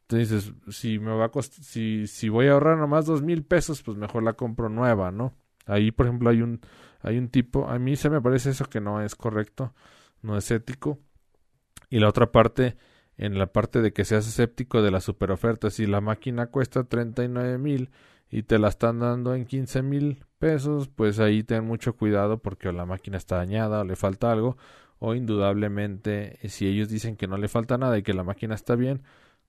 [0.02, 3.96] Entonces, si me va a si, si voy a ahorrar nomás dos mil pesos, pues
[3.96, 5.34] mejor la compro nueva, ¿no?
[5.66, 6.60] Ahí, por ejemplo, hay un,
[7.00, 9.74] hay un tipo, a mí se me parece eso que no es correcto,
[10.22, 10.98] no es ético.
[11.90, 12.76] Y la otra parte,
[13.18, 17.58] en la parte de que seas escéptico de la superoferta, si la máquina cuesta 39
[17.58, 17.90] mil
[18.30, 22.72] y te la están dando en 15 mil pesos, pues ahí ten mucho cuidado porque
[22.72, 24.56] la máquina está dañada o le falta algo,
[24.98, 28.76] o indudablemente si ellos dicen que no le falta nada y que la máquina está
[28.76, 29.02] bien,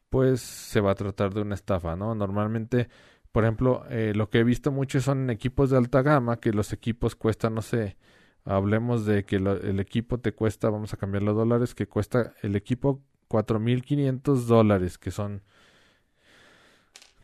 [0.10, 2.16] pues se va a tratar de una estafa, ¿no?
[2.16, 2.90] Normalmente
[3.32, 6.74] por ejemplo, eh, lo que he visto mucho son equipos de alta gama, que los
[6.74, 7.98] equipos cuestan, no sé,
[8.44, 12.56] hablemos de que el equipo te cuesta, vamos a cambiar los dólares, que cuesta el
[12.56, 15.42] equipo 4.500 dólares, que son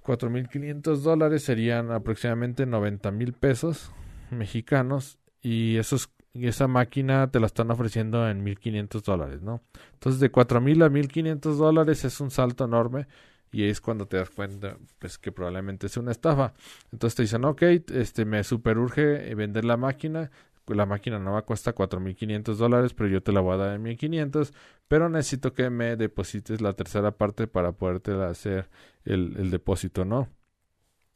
[0.06, 3.92] 4.500 dólares serían aproximadamente 90 mil pesos
[4.30, 9.62] mexicanos y esos esa máquina te la están ofreciendo en 1.500 dólares, ¿no?
[9.94, 13.08] Entonces de 4.000 a 1.500 dólares es un salto enorme
[13.52, 16.54] y es cuando te das cuenta pues que probablemente es una estafa.
[16.92, 17.62] Entonces te dicen, ok,
[17.94, 20.30] este me superurge vender la máquina,
[20.68, 24.54] la máquina nueva cuesta 4.500 dólares, pero yo te la voy a dar en 1.500,
[24.88, 28.70] pero necesito que me deposites la tercera parte para poderte hacer
[29.04, 30.30] el, depósito, ¿no?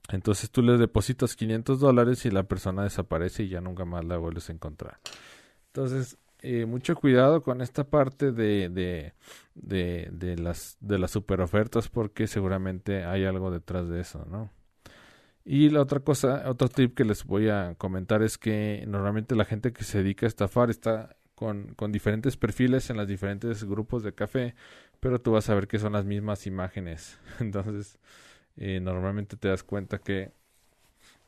[0.10, 4.18] Entonces tú le depositas 500 dólares y la persona desaparece y ya nunca más la
[4.18, 5.00] vuelves a encontrar.
[5.68, 9.14] Entonces, eh, mucho cuidado con esta parte de, de,
[9.54, 14.52] de, las, de las super ofertas porque seguramente hay algo detrás de eso, ¿no?
[15.46, 19.46] Y la otra cosa, otro tip que les voy a comentar es que normalmente la
[19.46, 24.04] gente que se dedica a estafar está con, con diferentes perfiles en los diferentes grupos
[24.04, 24.56] de café,
[25.00, 27.18] pero tú vas a ver que son las mismas imágenes.
[27.40, 27.98] Entonces,
[28.58, 30.34] eh, normalmente te das cuenta que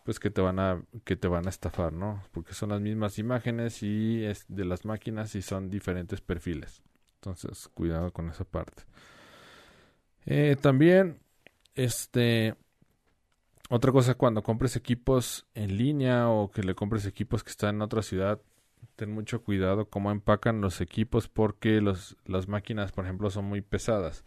[0.03, 2.23] pues que te van a que te van a estafar, ¿no?
[2.31, 6.81] Porque son las mismas imágenes y es de las máquinas y son diferentes perfiles.
[7.15, 8.83] Entonces, cuidado con esa parte.
[10.25, 11.19] Eh, también,
[11.75, 12.55] este,
[13.71, 17.81] otra cosa cuando compres equipos en línea o que le compres equipos que están en
[17.81, 18.41] otra ciudad,
[18.97, 23.61] ten mucho cuidado cómo empacan los equipos porque los, las máquinas, por ejemplo, son muy
[23.61, 24.25] pesadas.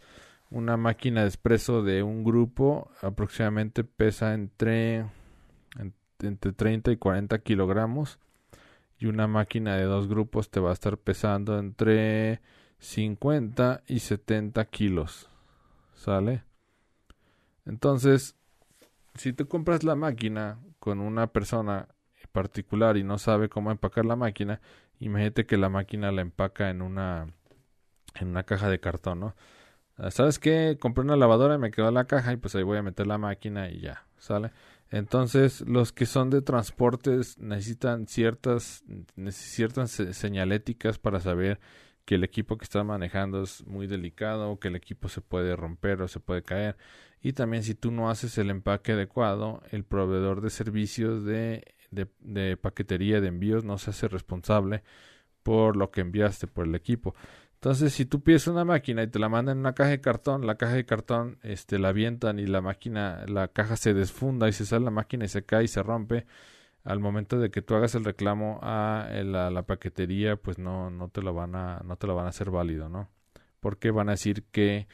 [0.49, 5.05] Una máquina de expreso de un grupo aproximadamente pesa entre
[6.19, 8.17] entre 30 y 40 kilogramos
[8.97, 12.41] y una máquina de dos grupos te va a estar pesando entre
[12.79, 15.29] 50 y 70 kilos.
[15.93, 16.43] ¿Sale?
[17.65, 18.35] Entonces,
[19.15, 21.87] si tú compras la máquina con una persona
[22.31, 24.61] particular y no sabe cómo empacar la máquina,
[24.99, 27.27] imagínate que la máquina la empaca en una
[28.15, 29.35] en una caja de cartón, ¿no?
[29.97, 30.77] Ah, ¿Sabes qué?
[30.79, 33.17] Compré una lavadora y me quedó la caja y pues ahí voy a meter la
[33.17, 34.51] máquina y ya, ¿sale?
[34.89, 38.83] Entonces, los que son de transportes necesitan ciertas,
[39.29, 41.59] ciertas señaléticas para saber
[42.05, 46.01] que el equipo que están manejando es muy delicado que el equipo se puede romper
[46.01, 46.77] o se puede caer.
[47.21, 52.07] Y también si tú no haces el empaque adecuado, el proveedor de servicios de, de,
[52.19, 54.83] de paquetería de envíos no se hace responsable
[55.43, 57.15] por lo que enviaste por el equipo.
[57.65, 60.45] Entonces, si tú pides una máquina y te la mandan en una caja de cartón,
[60.45, 64.53] la caja de cartón este, la avientan y la máquina, la caja se desfunda y
[64.53, 66.27] se sale la máquina y se cae y se rompe.
[66.85, 71.21] Al momento de que tú hagas el reclamo a la, paquetería, pues no, no te
[71.21, 73.09] lo van a, no te lo van a hacer válido, ¿no?
[73.59, 74.87] Porque van a decir que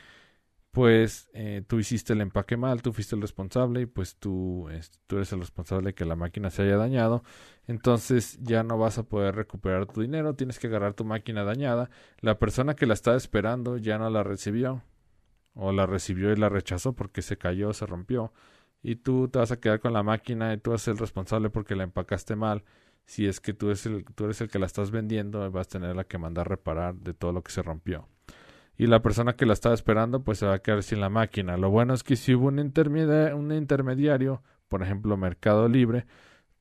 [0.72, 4.70] pues eh, tú hiciste el empaque mal, tú fuiste el responsable y pues tú,
[5.06, 7.24] tú eres el responsable de que la máquina se haya dañado.
[7.68, 11.90] Entonces ya no vas a poder recuperar tu dinero, tienes que agarrar tu máquina dañada.
[12.22, 14.82] La persona que la estaba esperando ya no la recibió
[15.54, 18.32] o la recibió y la rechazó porque se cayó, se rompió.
[18.84, 21.76] Y tú te vas a quedar con la máquina y tú eres el responsable porque
[21.76, 22.64] la empacaste mal.
[23.06, 25.70] Si es que tú eres el, tú eres el que la estás vendiendo, vas a
[25.72, 28.08] tener la que mandar reparar de todo lo que se rompió
[28.82, 31.56] y la persona que la estaba esperando pues se va a quedar sin la máquina.
[31.56, 36.08] Lo bueno es que si hubo un, un intermediario, por ejemplo Mercado Libre,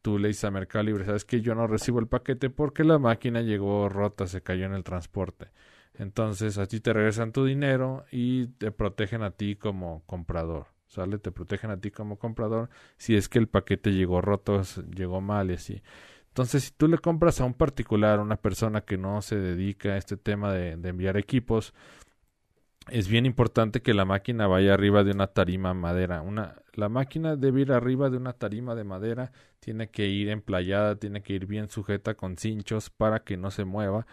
[0.03, 2.99] tú le dices a Mercado Libre, sabes que yo no recibo el paquete porque la
[2.99, 5.49] máquina llegó rota, se cayó en el transporte.
[5.95, 10.67] Entonces a ti te regresan tu dinero y te protegen a ti como comprador.
[10.91, 11.19] ¿Sale?
[11.19, 14.63] Te protegen a ti como comprador si es que el paquete llegó roto,
[14.95, 15.83] llegó mal y así.
[16.29, 19.97] Entonces, si tú le compras a un particular, una persona que no se dedica a
[19.97, 21.75] este tema de enviar equipos,
[22.89, 26.23] es bien importante que la máquina vaya arriba de una tarima madera.
[26.23, 30.97] Una, la máquina debe ir arriba de una tarima de madera, tiene que ir emplayada,
[30.97, 34.07] tiene que ir bien sujeta con cinchos para que no se mueva.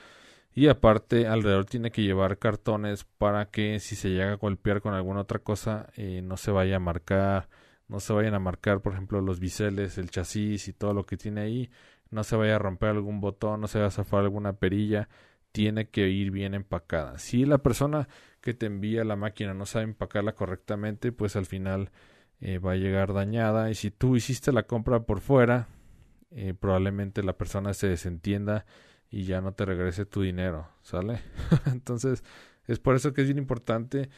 [0.57, 4.95] Y aparte, alrededor tiene que llevar cartones para que si se llega a golpear con
[4.95, 7.47] alguna otra cosa, eh, no se vaya a marcar,
[7.87, 11.15] no se vayan a marcar, por ejemplo, los biseles, el chasis y todo lo que
[11.15, 11.69] tiene ahí,
[12.09, 15.09] no se vaya a romper algún botón, no se vaya a zafar alguna perilla,
[15.51, 17.19] tiene que ir bien empacada.
[17.19, 18.07] Si la persona
[18.41, 21.91] que te envía la máquina no sabe empacarla correctamente, pues al final
[22.41, 23.69] eh, va a llegar dañada.
[23.69, 25.67] Y si tú hiciste la compra por fuera,
[26.31, 28.65] eh, probablemente la persona se desentienda
[29.09, 31.21] y ya no te regrese tu dinero, ¿sale?
[31.65, 32.23] Entonces,
[32.65, 34.09] es por eso que es bien importante,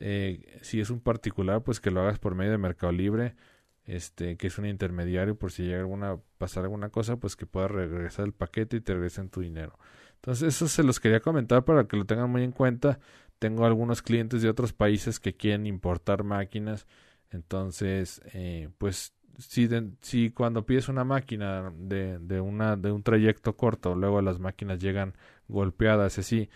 [0.00, 3.36] eh, si es un particular, pues que lo hagas por medio de Mercado Libre,
[3.84, 7.68] este, que es un intermediario, por si llega alguna, pasar alguna cosa, pues que pueda
[7.68, 9.78] regresar el paquete y te regresen tu dinero.
[10.16, 13.00] Entonces, eso se los quería comentar para que lo tengan muy en cuenta.
[13.38, 16.86] Tengo algunos clientes de otros países que quieren importar máquinas.
[17.30, 24.78] Entonces, eh, pues si, cuando pides una máquina de, un trayecto corto, luego las máquinas
[24.78, 25.14] llegan
[25.48, 26.48] golpeadas, así,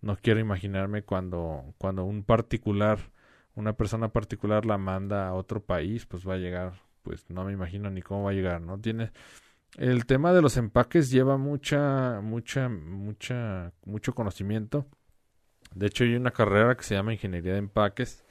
[0.00, 2.98] no quiero imaginarme cuando, cuando un particular,
[3.54, 7.52] una persona particular la manda a otro país, pues va a llegar, pues no me
[7.52, 8.78] imagino ni cómo va a llegar, ¿no?
[8.78, 9.12] Tiene,
[9.76, 14.86] el tema de los empaques lleva mucha, mucha, mucha, mucho conocimiento
[15.74, 18.24] de hecho, hay una carrera que se llama Ingeniería de Empaques.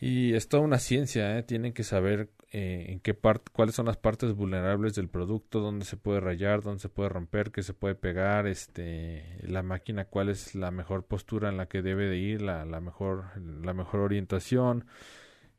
[0.00, 1.42] Y es toda una ciencia, ¿eh?
[1.42, 5.84] tienen que saber eh, en qué parte, cuáles son las partes vulnerables del producto, dónde
[5.84, 10.28] se puede rayar, dónde se puede romper, qué se puede pegar, este, la máquina, cuál
[10.28, 14.86] es la mejor postura en la que debe de ir, la, mejor, la mejor orientación,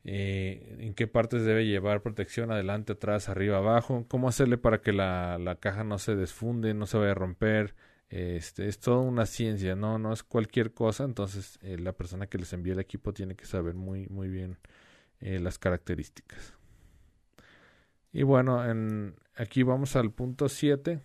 [0.04, 4.92] eh, en qué partes debe llevar protección, adelante, atrás, arriba, abajo, cómo hacerle para que
[4.94, 7.74] la, la caja no se desfunde, no se vaya a romper,
[8.08, 12.38] este, es toda una ciencia, no, no es cualquier cosa, entonces eh, la persona que
[12.38, 14.56] les envía el equipo tiene que saber muy, muy bien
[15.20, 16.55] eh, las características.
[18.16, 21.02] Y bueno, en, aquí vamos al punto 7.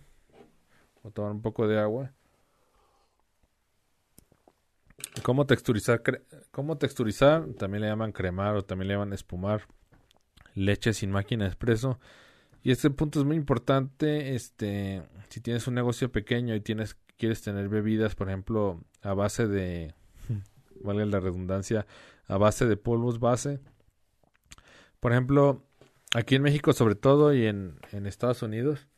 [1.02, 2.14] Voy a tomar un poco de agua.
[5.22, 6.00] ¿Cómo texturizar?
[6.52, 7.46] ¿Cómo texturizar?
[7.58, 9.68] También le llaman cremar o también le llaman espumar.
[10.54, 12.00] Leche sin máquina de espresso.
[12.62, 17.42] Y este punto es muy importante, este, si tienes un negocio pequeño y tienes, quieres
[17.42, 19.94] tener bebidas, por ejemplo, a base de,
[20.82, 21.86] vale la redundancia,
[22.26, 23.60] a base de polvos base.
[24.98, 25.66] Por ejemplo,
[26.14, 28.88] aquí en México sobre todo y en, en Estados Unidos,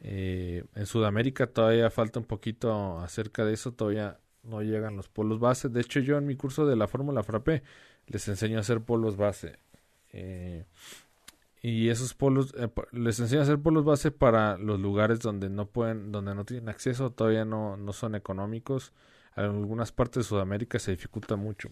[0.00, 5.38] eh, en Sudamérica todavía falta un poquito acerca de eso, todavía no llegan los polvos
[5.38, 5.68] base.
[5.68, 7.62] De hecho, yo en mi curso de la Fórmula Frappé
[8.06, 9.58] les enseño a hacer polvos base.
[10.12, 10.64] Eh,
[11.62, 15.66] y esos polos eh, les enseño a hacer polos base para los lugares donde no
[15.66, 18.92] pueden donde no tienen acceso todavía no, no son económicos
[19.36, 21.70] en algunas partes de Sudamérica se dificulta mucho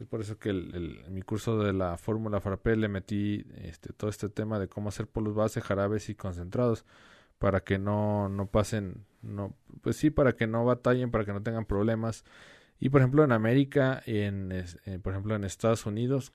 [0.00, 3.92] es por eso que el, en mi curso de la fórmula frappé le metí este
[3.92, 6.86] todo este tema de cómo hacer polos base jarabes y concentrados
[7.38, 11.42] para que no no pasen no pues sí para que no batallen para que no
[11.42, 12.24] tengan problemas.
[12.78, 16.32] Y por ejemplo en América en eh, por ejemplo en Estados Unidos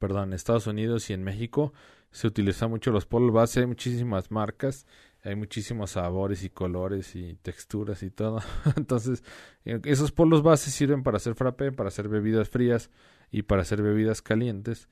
[0.00, 1.72] perdón, en Estados Unidos y en México
[2.10, 4.84] se utilizan mucho los polos base, hay muchísimas marcas,
[5.24, 8.40] hay muchísimos sabores y colores y texturas y todo.
[8.76, 9.22] Entonces,
[9.64, 12.90] eh, esos polos base sirven para hacer frappé, para hacer bebidas frías
[13.30, 14.88] y para hacer bebidas calientes.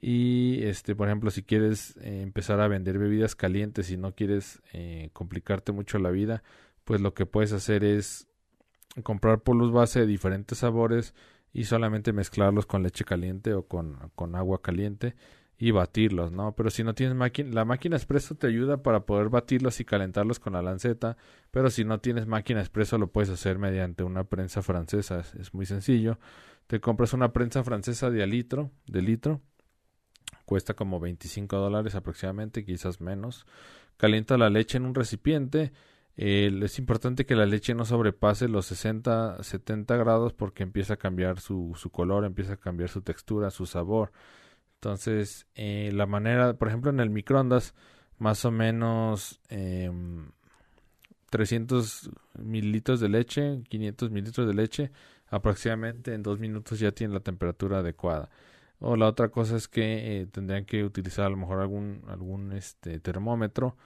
[0.00, 4.60] Y este, por ejemplo, si quieres eh, empezar a vender bebidas calientes y no quieres
[4.72, 6.42] eh, complicarte mucho la vida,
[6.84, 8.26] pues lo que puedes hacer es
[9.04, 11.14] comprar polos base de diferentes sabores
[11.52, 15.14] y solamente mezclarlos con leche caliente o con, con agua caliente
[15.62, 16.56] y batirlos, ¿no?
[16.56, 20.40] Pero si no tienes máquina, la máquina expreso te ayuda para poder batirlos y calentarlos
[20.40, 21.18] con la lanceta,
[21.50, 25.66] pero si no tienes máquina expreso lo puedes hacer mediante una prensa francesa, es, muy
[25.66, 26.18] sencillo.
[26.66, 29.42] Te compras una prensa francesa de litro, de litro,
[30.46, 33.44] cuesta como 25 dólares aproximadamente, quizás menos.
[33.98, 35.72] Calienta la leche en un recipiente,
[36.16, 41.38] es importante que la leche no sobrepase los 60, 70 grados porque empieza a cambiar
[41.38, 44.10] su, su color, empieza a cambiar su textura, su sabor.
[44.80, 47.74] Entonces, eh, la manera, por ejemplo, en el microondas,
[48.18, 49.90] más o menos eh,
[51.28, 54.90] 300 mililitros de leche, 500 mililitros de leche,
[55.28, 58.30] aproximadamente en dos minutos ya tiene la temperatura adecuada.
[58.78, 62.52] O la otra cosa es que eh, tendrían que utilizar a lo mejor algún, algún
[62.52, 63.76] este, termómetro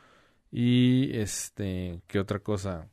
[0.53, 2.89] y este, ¿qué otra cosa?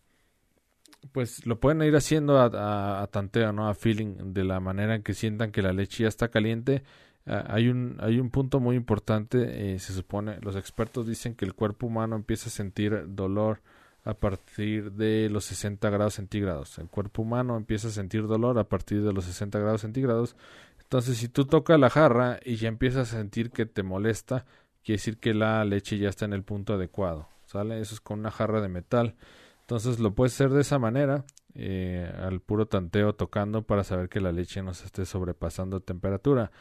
[1.12, 3.70] Pues lo pueden ir haciendo a, a, tanteo, ¿no?
[3.70, 6.84] A feeling, de la manera en que sientan que la leche ya está caliente.
[7.26, 11.46] Ah, hay, un, hay un punto muy importante, eh, se supone, los expertos dicen que
[11.46, 13.62] el cuerpo humano empieza a sentir dolor
[14.04, 16.78] a partir de los 60 grados centígrados.
[16.80, 20.36] El cuerpo humano empieza a sentir dolor a partir de los 60 grados centígrados.
[20.82, 24.46] Entonces, si tú tocas la jarra y ya empiezas a sentir que te molesta,
[24.84, 27.30] quiere decir que la leche ya está en el punto adecuado.
[27.46, 27.80] ¿Sale?
[27.80, 29.16] Eso es con una jarra de metal.
[29.62, 34.20] Entonces lo puedes hacer de esa manera, eh, al puro tanteo tocando para saber que
[34.20, 36.52] la leche no se esté sobrepasando temperatura.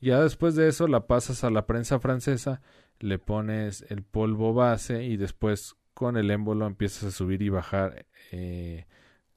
[0.00, 2.62] Ya después de eso la pasas a la prensa francesa,
[3.00, 8.06] le pones el polvo base y después con el émbolo empiezas a subir y bajar
[8.32, 8.86] eh,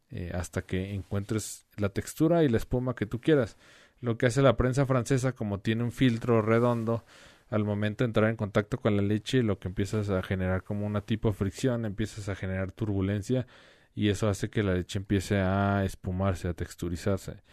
[0.09, 3.57] eh, hasta que encuentres la textura y la espuma que tú quieras.
[3.99, 7.03] Lo que hace la prensa francesa, como tiene un filtro redondo,
[7.49, 10.85] al momento de entrar en contacto con la leche, lo que empiezas a generar como
[10.85, 13.45] una tipo fricción, empiezas a generar turbulencia
[13.95, 17.43] y eso hace que la leche empiece a espumarse, a texturizarse.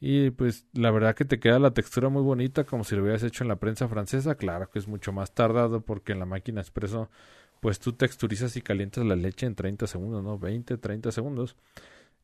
[0.00, 3.22] Y pues la verdad que te queda la textura muy bonita como si lo hubieras
[3.22, 4.34] hecho en la prensa francesa.
[4.34, 7.10] Claro que es mucho más tardado porque en la máquina expreso
[7.60, 10.38] pues tú texturizas y calientas la leche en 30 segundos, ¿no?
[10.38, 11.56] 20, 30 segundos.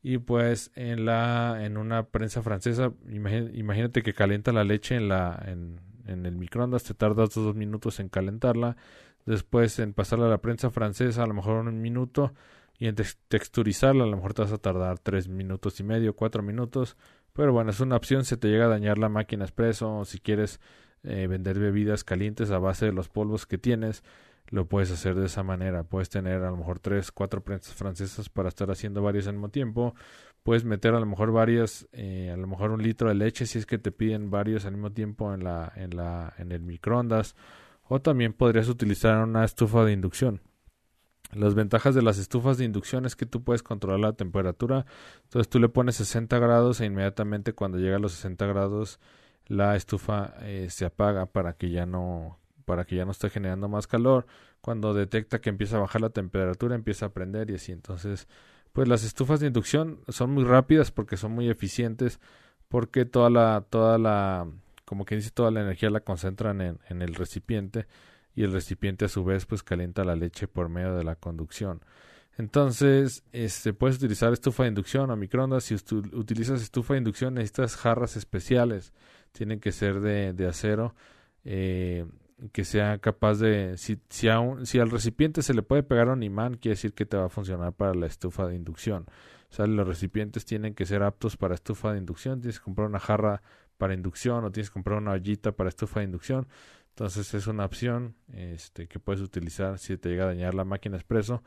[0.03, 5.41] Y pues en la en una prensa francesa, imagínate que calienta la leche en la
[5.47, 8.75] en, en el microondas, te tardas dos minutos en calentarla,
[9.25, 12.33] después en pasarla a la prensa francesa a lo mejor un minuto
[12.77, 16.43] y en texturizarla a lo mejor te vas a tardar tres minutos y medio, cuatro
[16.43, 16.97] minutos,
[17.33, 20.19] pero bueno, es una opción si te llega a dañar la máquina expreso o si
[20.19, 20.59] quieres
[21.03, 24.03] eh, vender bebidas calientes a base de los polvos que tienes,
[24.49, 25.83] lo puedes hacer de esa manera.
[25.83, 29.49] Puedes tener a lo mejor tres, cuatro prensas francesas para estar haciendo varias al mismo
[29.49, 29.95] tiempo.
[30.43, 33.57] Puedes meter a lo mejor varias, eh, a lo mejor un litro de leche si
[33.57, 37.35] es que te piden varios al mismo tiempo en la, en la, en el microondas.
[37.83, 40.41] O también podrías utilizar una estufa de inducción.
[41.35, 44.85] Las ventajas de las estufas de inducción es que tú puedes controlar la temperatura.
[45.23, 48.99] Entonces tú le pones 60 grados e inmediatamente cuando llega a los 60 grados
[49.47, 53.67] la estufa eh, se apaga para que ya no para que ya no esté generando
[53.67, 54.25] más calor.
[54.61, 57.73] Cuando detecta que empieza a bajar la temperatura, empieza a prender y así.
[57.73, 58.27] Entonces,
[58.71, 62.21] pues las estufas de inducción son muy rápidas porque son muy eficientes,
[62.69, 64.47] porque toda la, toda la,
[64.85, 67.87] como toda la energía la concentran en, en el recipiente
[68.35, 71.81] y el recipiente a su vez pues calienta la leche por medio de la conducción.
[72.37, 75.65] Entonces, este, puedes utilizar estufa de inducción o microondas.
[75.65, 78.91] Si utilizas estufa de inducción, necesitas jarras especiales.
[79.31, 80.95] Tienen que ser de, de acero.
[81.45, 82.05] Eh,
[82.51, 84.27] que sea capaz de si, si,
[84.63, 87.29] si al recipiente se le puede pegar un imán quiere decir que te va a
[87.29, 89.05] funcionar para la estufa de inducción
[89.49, 92.87] o sea los recipientes tienen que ser aptos para estufa de inducción tienes que comprar
[92.87, 93.41] una jarra
[93.77, 96.47] para inducción o tienes que comprar una ollita para estufa de inducción
[96.93, 100.95] entonces es una opción este que puedes utilizar si te llega a dañar la máquina
[100.95, 101.41] expreso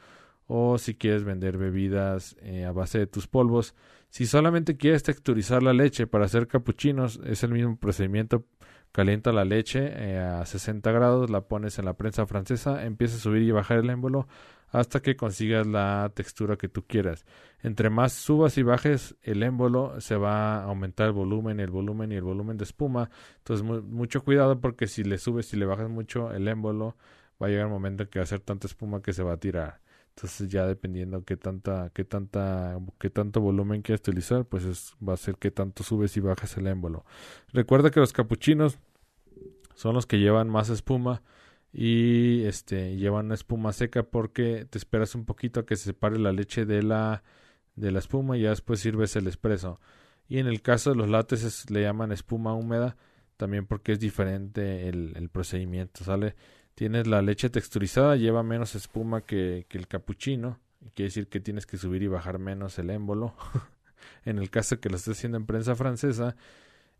[0.48, 3.76] o si quieres vender bebidas eh, a base de tus polvos.
[4.10, 8.44] Si solamente quieres texturizar la leche para hacer capuchinos es el mismo procedimiento.
[8.90, 13.20] Calienta la leche eh, a 60 grados, la pones en la prensa francesa, empieza a
[13.20, 14.26] subir y bajar el émbolo
[14.76, 17.24] hasta que consigas la textura que tú quieras.
[17.62, 22.12] Entre más subas y bajes el émbolo, se va a aumentar el volumen, el volumen
[22.12, 23.08] y el volumen de espuma.
[23.38, 26.94] Entonces, mucho cuidado porque si le subes y le bajas mucho el émbolo,
[27.42, 29.32] va a llegar un momento en que va a ser tanta espuma que se va
[29.32, 29.80] a tirar.
[30.10, 35.14] Entonces ya dependiendo qué tanta, qué tanta, qué tanto volumen quieres utilizar, pues es, va
[35.14, 37.06] a ser qué tanto subes y bajas el émbolo.
[37.54, 38.78] Recuerda que los capuchinos
[39.74, 41.22] son los que llevan más espuma
[41.78, 46.18] y este llevan una espuma seca porque te esperas un poquito a que se separe
[46.18, 47.22] la leche de la
[47.74, 49.78] de la espuma y ya después sirves el espresso.
[50.26, 52.96] Y en el caso de los lates le llaman espuma húmeda
[53.36, 56.34] también porque es diferente el, el procedimiento, ¿sale?
[56.74, 60.58] Tienes la leche texturizada, lleva menos espuma que, que el capuchino.
[60.94, 63.34] Quiere decir que tienes que subir y bajar menos el émbolo.
[64.24, 66.36] en el caso que lo estés haciendo en prensa francesa,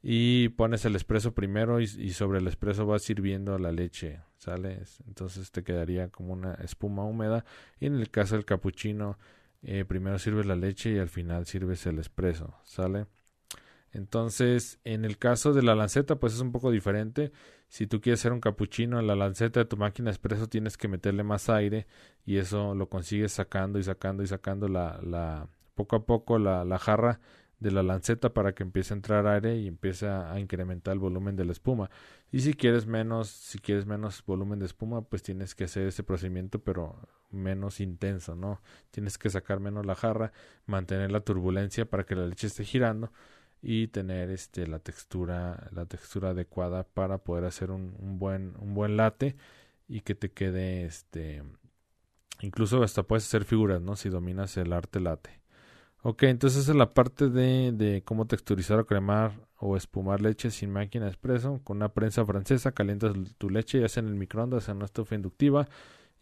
[0.03, 4.83] y pones el espresso primero y, sobre el espresso vas sirviendo la leche, ¿sale?
[5.07, 7.45] Entonces te quedaría como una espuma húmeda.
[7.81, 9.19] Y en el caso del capuchino,
[9.63, 13.07] eh, primero sirves la leche y al final sirves el espresso, ¿sale?
[13.93, 17.33] Entonces, en el caso de la lanceta, pues es un poco diferente.
[17.69, 20.87] Si tú quieres hacer un capuchino en la lanceta de tu máquina expreso, tienes que
[20.87, 21.87] meterle más aire
[22.25, 27.21] y eso lo consigues sacando y sacando y sacando la, poco a poco la jarra
[27.59, 31.37] de la lanceta para que empiece a entrar aire y empiece a, incrementar el volumen
[31.37, 31.91] de la espuma.
[32.31, 36.03] Y si quieres menos, si quieres menos volumen de espuma, pues tienes que hacer ese
[36.03, 36.97] procedimiento, pero
[37.31, 38.61] menos intenso, ¿no?
[38.91, 40.33] Tienes que sacar menos la jarra,
[40.67, 43.11] mantener la turbulencia para que la leche esté girando
[43.63, 48.97] y tener este la textura la textura adecuada para poder hacer un, buen un buen
[48.97, 49.37] late
[49.89, 51.43] y que te quede este
[52.43, 55.41] incluso hasta puedes hacer figuras no si dominas el arte late
[56.09, 60.51] ok entonces esa es la parte de, de cómo texturizar o cremar o espumar leche
[60.51, 64.69] sin máquina expreso con una prensa francesa calientas tu leche ya sea en el microondas
[64.69, 65.67] en una estufa inductiva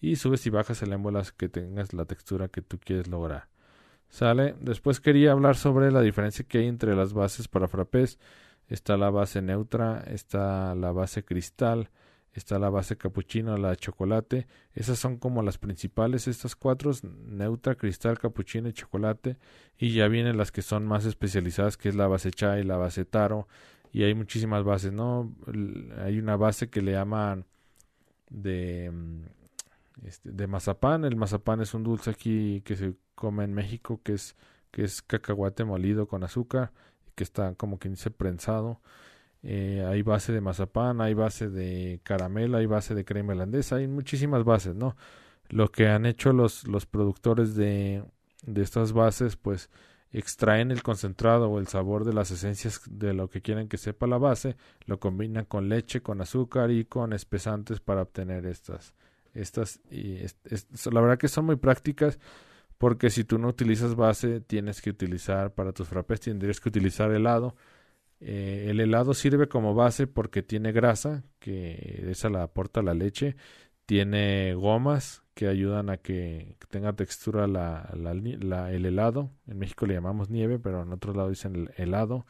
[0.05, 3.49] y subes y bajas el émbolo que tengas la textura que tú quieres lograr.
[4.09, 4.55] ¿Sale?
[4.61, 8.19] Después quería hablar sobre la diferencia que hay entre las bases para frappés.
[8.69, 11.91] Está la base neutra, está la base cristal,
[12.35, 14.47] está la base capuchino, la chocolate.
[14.75, 19.37] Esas son como las principales, estas cuatro, neutra, cristal, capuchino y chocolate.
[19.79, 23.05] Y ya vienen las que son más especializadas, que es la base chai, la base
[23.05, 23.49] taro.
[23.93, 25.33] Y hay muchísimas bases, ¿no?
[26.05, 27.47] Hay una base que le llaman
[28.29, 29.23] de, mm,
[30.05, 31.05] este, de mazapán.
[31.05, 34.35] El mazapán es un dulce aquí que se come en México, que es,
[34.73, 36.73] que es cacahuate molido con azúcar,
[37.15, 38.81] que está como que dice prensado.
[39.47, 43.87] Eh, hay base de mazapán, hay base de caramelo, hay base de crema holandesa, hay
[43.87, 44.97] muchísimas bases, ¿no?
[45.51, 48.03] Lo que han hecho los, los productores de,
[48.47, 49.69] de estas bases, pues
[50.13, 54.07] extraen el concentrado o el sabor de las esencias de lo que quieren que sepa
[54.07, 58.95] la base, lo combinan con leche, con azúcar y con espesantes para obtener estas.
[59.35, 60.21] Estas, y
[60.91, 62.19] la verdad que son muy prácticas
[62.79, 67.11] porque si tú no utilizas base, tienes que utilizar para tus frappés, tendrías que utilizar
[67.11, 67.57] helado
[68.21, 73.37] eh, el helado sirve como base porque tiene grasa, que esa la aporta la leche.
[73.87, 79.31] Tiene gomas que ayudan a que tenga textura la, el helado.
[79.47, 82.27] En México le llamamos nieve, pero en otros lados dicen el helado.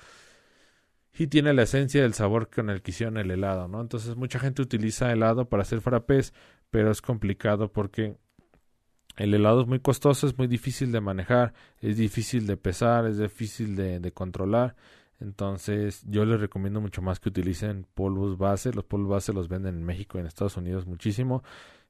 [1.16, 3.80] Y tiene la esencia del sabor con el que hicieron el helado, ¿no?
[3.80, 6.34] Entonces mucha gente utiliza helado para hacer frappés,
[6.70, 8.16] pero es complicado porque
[9.16, 13.18] el helado es muy costoso, es muy difícil de manejar, es difícil de pesar, es
[13.18, 14.74] difícil de controlar.
[15.24, 18.72] Entonces, yo les recomiendo mucho más que utilicen polvos base.
[18.74, 21.42] Los polvos base los venden en México y en Estados Unidos muchísimo.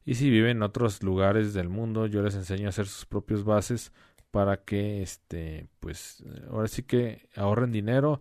[0.04, 3.44] Y si viven en otros lugares del mundo, yo les enseño a hacer sus propios
[3.44, 3.92] bases
[4.30, 8.20] para que, este, pues, ahora sí que ahorren dinero,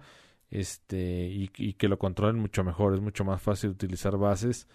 [0.49, 2.95] este, y, y que lo controlen mucho mejor.
[2.95, 4.67] Es mucho más fácil utilizar bases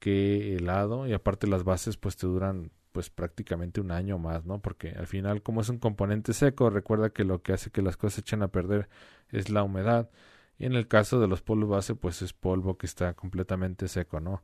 [0.00, 4.60] que helado y aparte las bases, pues, te duran pues prácticamente un año más, ¿no?
[4.60, 7.96] Porque al final como es un componente seco, recuerda que lo que hace que las
[7.96, 8.88] cosas se echen a perder
[9.30, 10.10] es la humedad.
[10.58, 14.18] Y en el caso de los polvos base, pues es polvo que está completamente seco,
[14.18, 14.42] ¿no?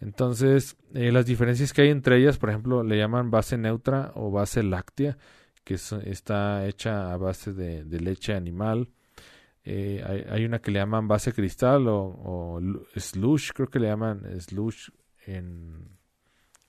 [0.00, 4.32] Entonces, eh, las diferencias que hay entre ellas, por ejemplo, le llaman base neutra o
[4.32, 5.16] base láctea,
[5.62, 8.88] que está hecha a base de, leche animal.
[9.62, 12.60] Eh, hay, una que le llaman base cristal o, o
[12.96, 14.88] slush, creo que le llaman slush
[15.24, 16.01] en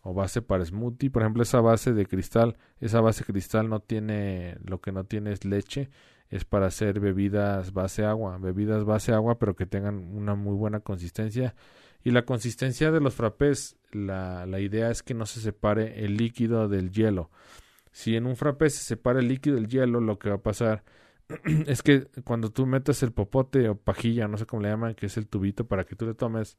[0.04, 1.10] o base para smoothie.
[1.10, 5.32] Por ejemplo, esa base de cristal, esa base cristal no tiene, lo que no tiene
[5.32, 5.89] es leche,
[6.30, 10.82] es para hacer bebidas base agua, bebidas base agua, pero que tengan una muy buena
[10.82, 11.56] consistencia.
[12.04, 16.18] Y la consistencia de los frappés, la, la idea es que no se separe el
[16.18, 17.32] líquido del hielo.
[17.91, 20.84] Si en un frappé se separa el líquido del hielo, lo que va a pasar
[21.68, 25.06] es que cuando tú metes el popote o pajilla, no sé cómo le llaman, que
[25.06, 26.58] es el tubito para que tú le tomes,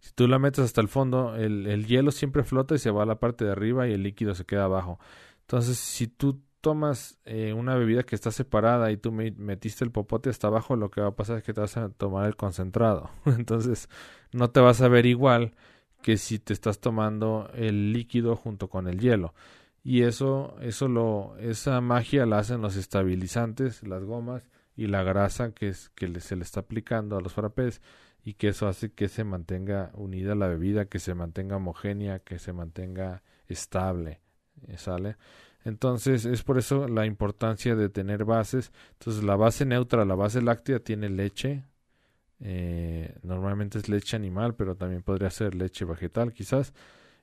[0.00, 3.02] si tú la metes hasta el fondo, el, el, hielo siempre flota y se va
[3.02, 4.98] a la parte de arriba y el líquido se queda abajo.
[5.40, 10.30] Entonces, si tú tomas eh, una bebida que está separada y tú metiste el popote
[10.30, 13.10] hasta abajo, lo que va a pasar es que te vas a tomar el concentrado.
[13.24, 13.88] Entonces,
[14.32, 15.54] no te vas a ver igual
[16.02, 19.34] que si te estás tomando el líquido junto con el hielo.
[19.82, 25.52] Y eso, eso lo, esa magia la hacen los estabilizantes, las gomas y la grasa
[25.52, 27.80] que, es, que se le está aplicando a los frappés
[28.28, 32.38] y que eso hace que se mantenga unida la bebida, que se mantenga homogénea, que
[32.38, 34.20] se mantenga estable,
[34.66, 35.16] eh, ¿sale?
[35.64, 38.70] Entonces es por eso la importancia de tener bases.
[38.98, 41.64] Entonces la base neutra, la base láctea tiene leche,
[42.40, 46.74] eh, normalmente es leche animal, pero también podría ser leche vegetal quizás.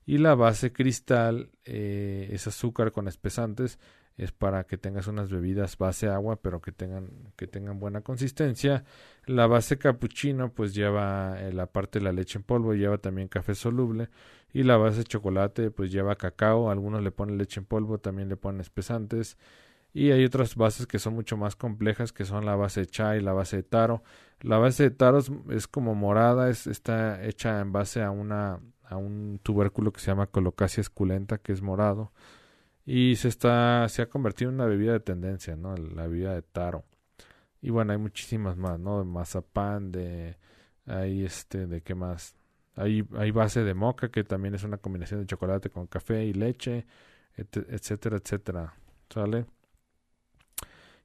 [0.08, 3.78] Y la base cristal eh, es azúcar con espesantes
[4.18, 8.86] es para que tengas unas bebidas base agua, pero que tengan, que tengan buena consistencia.
[9.26, 13.28] La base cappuccino, pues lleva eh, la parte de la leche en polvo, lleva también
[13.28, 14.10] café soluble.
[14.54, 16.70] Y la base chocolate, pues lleva cacao.
[16.70, 19.38] Algunos le ponen leche en polvo, también le ponen espesantes.
[19.94, 23.22] Y hay otras bases que son mucho más complejas, que son la base de chai,
[23.22, 24.04] la base de taro.
[24.42, 28.96] La base de taro es, como morada, es, está hecha en base a, una, a
[28.96, 32.12] un tubérculo que se llama colocasia esculenta, que es morado
[32.86, 36.42] y se está se ha convertido en una bebida de tendencia no la bebida de
[36.44, 36.86] taro.
[37.62, 40.38] Y bueno hay muchísimas más no de mazapán de
[40.86, 42.36] hay este de qué más
[42.76, 46.34] hay hay base de moca que también es una combinación de chocolate con café y
[46.34, 46.86] leche
[47.38, 48.76] etcétera etcétera.
[49.10, 49.46] Sale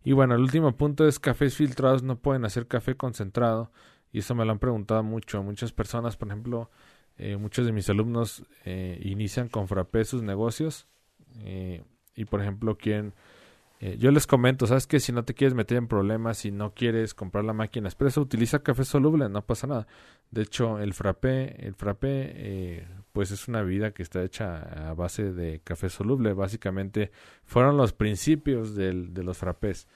[0.05, 3.73] y bueno el último punto es cafés filtrados no pueden hacer café concentrado
[4.13, 6.17] y eso me lo han preguntado mucho muchas personas.
[6.17, 6.71] Por ejemplo
[7.17, 10.89] eh, muchos de mis alumnos eh, inician con frappé sus negocios
[11.39, 11.83] eh,
[12.15, 13.15] y por ejemplo quieren
[13.83, 16.75] Eh, yo les comento, ¿sabes que Si no te quieres meter en problemas, si no
[16.75, 19.87] quieres comprar la máquina expreso, utiliza café soluble, no pasa nada.
[20.31, 24.95] De hecho, el frappé, el frappé, eh, pues es una bebida que está hecha a
[24.95, 26.35] base de café soluble.
[26.35, 27.11] Básicamente
[27.45, 29.89] fueron los principios del, de los frappés.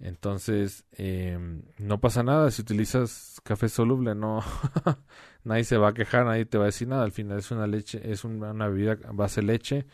[0.00, 1.38] Entonces, eh,
[1.78, 4.42] no pasa nada si utilizas café soluble, no,
[5.44, 7.04] nadie se va a quejar, nadie te va a decir nada.
[7.04, 9.86] Al final es una leche, es una, una bebida base leche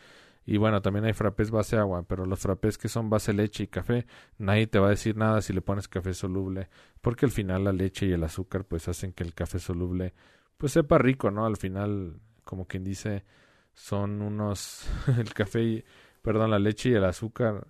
[0.49, 3.67] y bueno, también hay frappés base agua, pero los frappés que son base leche y
[3.67, 6.69] café, nadie te va a decir nada si le pones café soluble,
[7.01, 10.13] porque al final la leche y el azúcar pues hacen que el café soluble
[10.57, 11.45] pues sepa rico, ¿no?
[11.45, 13.25] Al final, como quien dice,
[13.73, 14.89] son unos
[15.19, 15.85] el café, y,
[16.21, 17.67] perdón, la leche y el azúcar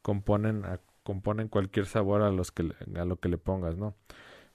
[0.00, 0.64] componen
[1.02, 3.96] componen cualquier sabor a los que a lo que le pongas, ¿no?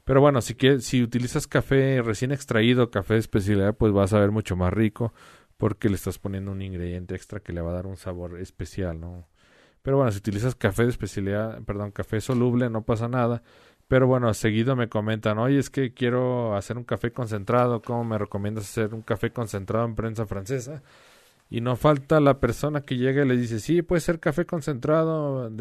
[0.05, 4.20] Pero bueno, si quieres, si utilizas café recién extraído, café de especialidad, pues vas a
[4.20, 5.13] ver mucho más rico
[5.60, 8.97] porque le estás poniendo un ingrediente extra que le va a dar un sabor especial,
[9.01, 9.28] ¿no?
[9.82, 13.43] Pero bueno, si utilizas café de especialidad, perdón, café soluble, no pasa nada.
[13.89, 18.18] Pero bueno, seguido me comentan, oye, es que quiero hacer un café concentrado, ¿cómo me
[18.18, 20.82] recomiendas hacer un café concentrado en prensa francesa?
[21.49, 25.51] Y no falta la persona que llega y le dice, sí, puede ser café concentrado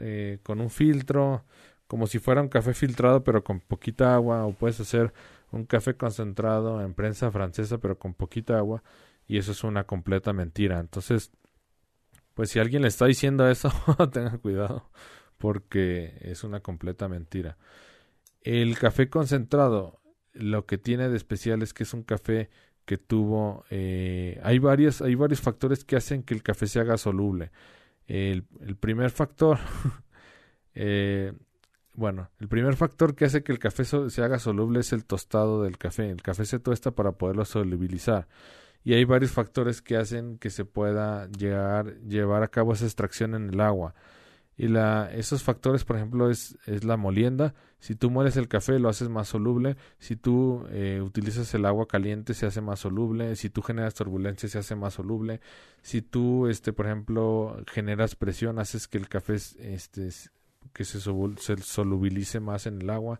[0.00, 1.44] eh, con un filtro,
[1.86, 5.14] como si fuera un café filtrado pero con poquita agua, o puedes hacer
[5.50, 8.82] un café concentrado en prensa francesa pero con poquita agua
[9.26, 10.78] y eso es una completa mentira.
[10.78, 11.30] Entonces,
[12.34, 13.70] pues si alguien le está diciendo eso,
[14.12, 14.90] tenga cuidado
[15.38, 17.56] porque es una completa mentira.
[18.42, 20.00] El café concentrado,
[20.32, 22.50] lo que tiene de especial es que es un café
[22.84, 26.96] que tuvo, eh, hay varios, hay varios factores que hacen que el café se haga
[26.96, 27.50] soluble.
[28.06, 28.44] El,
[28.78, 29.58] primer factor,
[30.74, 31.32] eh,
[31.94, 35.64] bueno, el primer factor que hace que el café se haga soluble es el tostado
[35.64, 36.10] del café.
[36.10, 38.28] El café se tuesta para poderlo solubilizar
[38.86, 43.50] y hay varios factores que hacen que se pueda llevar a cabo esa extracción en
[43.50, 43.96] el agua.
[44.56, 47.52] Y la, esos factores, por ejemplo, es, es la molienda.
[47.80, 49.76] Si tú mueles el café, lo haces más soluble.
[49.98, 53.34] Si tú eh, utilizas el agua caliente, se hace más soluble.
[53.34, 55.40] Si tú generas turbulencia, se hace más soluble.
[55.82, 60.10] Si tú, este, por ejemplo, generas presión, haces que el café este,
[60.72, 63.18] que se solubilice más en el agua.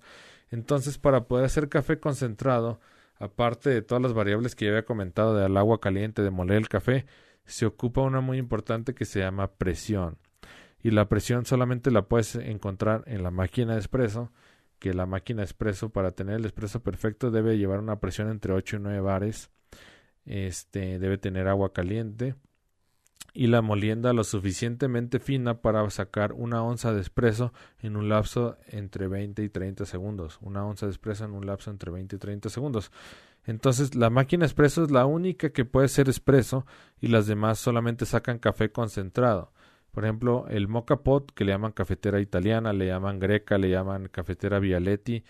[0.52, 2.78] Entonces, para poder hacer café concentrado,
[3.18, 6.68] aparte de todas las variables que ya había comentado del agua caliente, de moler el
[6.68, 7.06] café,
[7.44, 10.18] se ocupa una muy importante que se llama presión.
[10.82, 14.32] Y la presión solamente la puedes encontrar en la máquina de espresso,
[14.78, 18.52] que la máquina de espresso para tener el espresso perfecto debe llevar una presión entre
[18.52, 19.50] 8 y 9 bares.
[20.24, 22.34] Este debe tener agua caliente
[23.36, 28.56] y la molienda lo suficientemente fina para sacar una onza de espresso en un lapso
[28.68, 30.38] entre 20 y 30 segundos.
[30.40, 32.90] Una onza de espresso en un lapso entre 20 y 30 segundos.
[33.44, 36.64] Entonces la máquina espresso es la única que puede ser espresso
[36.98, 39.52] y las demás solamente sacan café concentrado.
[39.92, 44.08] Por ejemplo, el mocha pot, que le llaman cafetera italiana, le llaman greca, le llaman
[44.08, 45.24] cafetera Vialetti,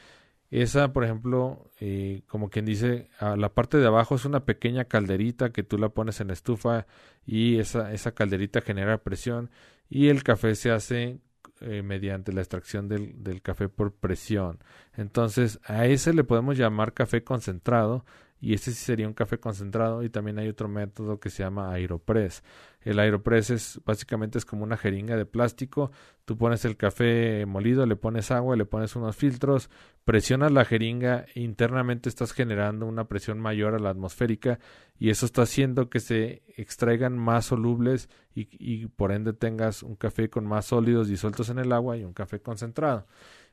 [0.50, 4.84] esa, por ejemplo, eh, como quien dice, a la parte de abajo es una pequeña
[4.84, 6.86] calderita que tú la pones en estufa
[7.24, 9.50] y esa, esa calderita genera presión
[9.88, 11.18] y el café se hace
[11.60, 14.58] eh, mediante la extracción del, del, café por presión.
[14.96, 18.04] Entonces, a ese le podemos llamar café concentrado
[18.40, 21.72] y ese sí sería un café concentrado y también hay otro método que se llama
[21.72, 22.42] Aeropress.
[22.82, 25.90] El Aeropress es básicamente es como una jeringa de plástico,
[26.24, 29.70] tú pones el café molido, le pones agua, le pones unos filtros,
[30.04, 34.60] presionas la jeringa internamente estás generando una presión mayor a la atmosférica
[34.98, 40.28] y eso está haciendo que se extraigan más solubles y por ende tengas un café
[40.28, 43.06] con más sólidos disueltos en el agua y un café concentrado.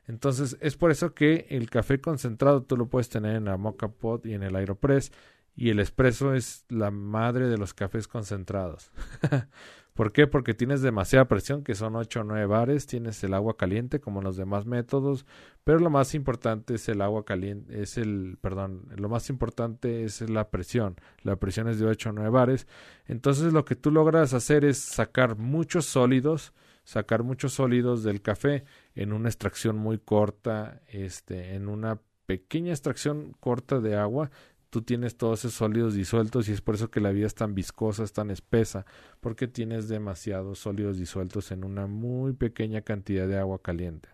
[0.06, 3.88] Entonces es por eso que el café concentrado tú lo puedes tener en la Mocha
[3.88, 5.12] Pot y en el Aeropress
[5.56, 8.90] y el espresso es la madre de los cafés concentrados.
[9.94, 10.26] ¿Por qué?
[10.26, 14.22] Porque tienes demasiada presión, que son 8 o 9 bares, tienes el agua caliente como
[14.22, 15.24] los demás métodos,
[15.62, 20.28] pero lo más importante es el agua caliente, es el, perdón, lo más importante es
[20.28, 20.96] la presión.
[21.22, 22.66] La presión es de 8 o 9 bares.
[23.06, 26.52] Entonces lo que tú logras hacer es sacar muchos sólidos,
[26.84, 28.64] sacar muchos sólidos del café
[28.94, 34.30] en una extracción muy corta, este, en una pequeña extracción corta de agua,
[34.70, 37.54] tú tienes todos esos sólidos disueltos y es por eso que la vida es tan
[37.54, 38.84] viscosa, es tan espesa,
[39.20, 44.08] porque tienes demasiados sólidos disueltos en una muy pequeña cantidad de agua caliente.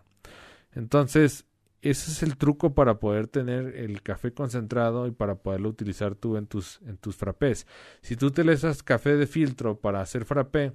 [0.73, 1.45] Entonces,
[1.81, 6.37] ese es el truco para poder tener el café concentrado y para poderlo utilizar tú
[6.37, 7.65] en tus, en tus frappés.
[8.01, 10.73] Si tú utilizas café de filtro para hacer frappé,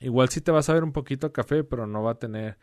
[0.00, 2.58] igual sí te vas a ver un poquito café, pero no va a tener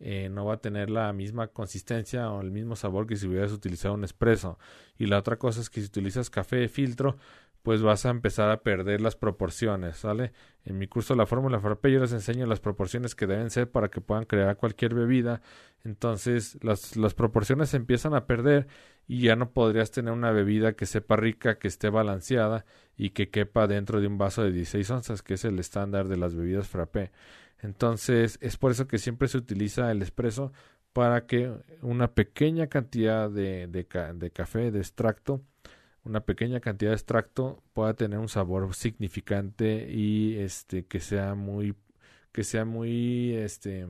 [0.00, 3.50] eh, no va a tener la misma consistencia o el mismo sabor que si hubieras
[3.50, 4.58] utilizado un espresso.
[4.96, 7.16] Y la otra cosa es que si utilizas café de filtro,
[7.62, 10.32] pues vas a empezar a perder las proporciones, ¿sale?
[10.64, 13.88] En mi curso La Fórmula Frappé yo les enseño las proporciones que deben ser para
[13.88, 15.40] que puedan crear cualquier bebida.
[15.84, 18.66] Entonces las, las proporciones se empiezan a perder
[19.06, 22.64] y ya no podrías tener una bebida que sepa rica, que esté balanceada
[22.96, 26.16] y que quepa dentro de un vaso de 16 onzas, que es el estándar de
[26.16, 27.10] las bebidas frappé.
[27.60, 30.52] Entonces es por eso que siempre se utiliza el espresso
[30.92, 31.52] para que
[31.82, 35.42] una pequeña cantidad de, de, de café, de extracto,
[36.08, 41.74] una pequeña cantidad de extracto pueda tener un sabor significante y este que sea muy
[42.32, 43.86] que sea muy este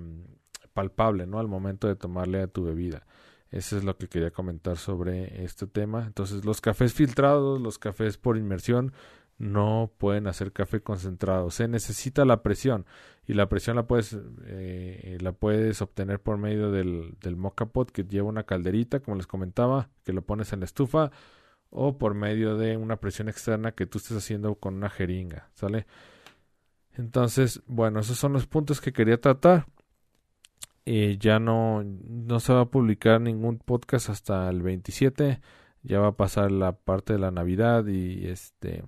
[0.75, 3.07] palpable no al momento de tomarle a tu bebida.
[3.51, 6.05] Eso es lo que quería comentar sobre este tema.
[6.07, 8.93] Entonces los cafés filtrados los cafés por inmersión
[9.39, 11.51] no pueden hacer café concentrado.
[11.51, 12.85] Se necesita la presión
[13.27, 18.05] y la presión la puedes eh, la puedes obtener por medio del, del pot que
[18.05, 21.13] lleva una calderita como les comentaba que lo pones en la estufa
[21.71, 25.87] o por medio de una presión externa que tú estés haciendo con una jeringa, ¿sale?
[26.93, 29.67] Entonces, bueno, esos son los puntos que quería tratar.
[30.85, 35.41] Eh, ya no, no se va a publicar ningún podcast hasta el 27.
[35.83, 38.85] Ya va a pasar la parte de la Navidad y este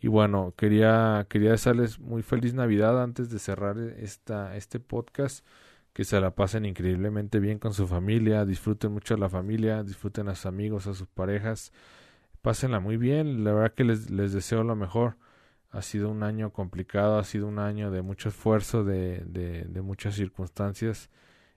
[0.00, 5.46] y bueno, quería quería desearles muy feliz Navidad antes de cerrar esta este podcast.
[5.92, 10.28] Que se la pasen increíblemente bien con su familia, disfruten mucho a la familia, disfruten
[10.28, 11.72] a sus amigos, a sus parejas
[12.46, 13.42] pásenla muy bien.
[13.42, 15.16] La verdad que les, les deseo lo mejor.
[15.72, 19.82] Ha sido un año complicado, ha sido un año de mucho esfuerzo, de, de, de
[19.82, 21.10] muchas circunstancias.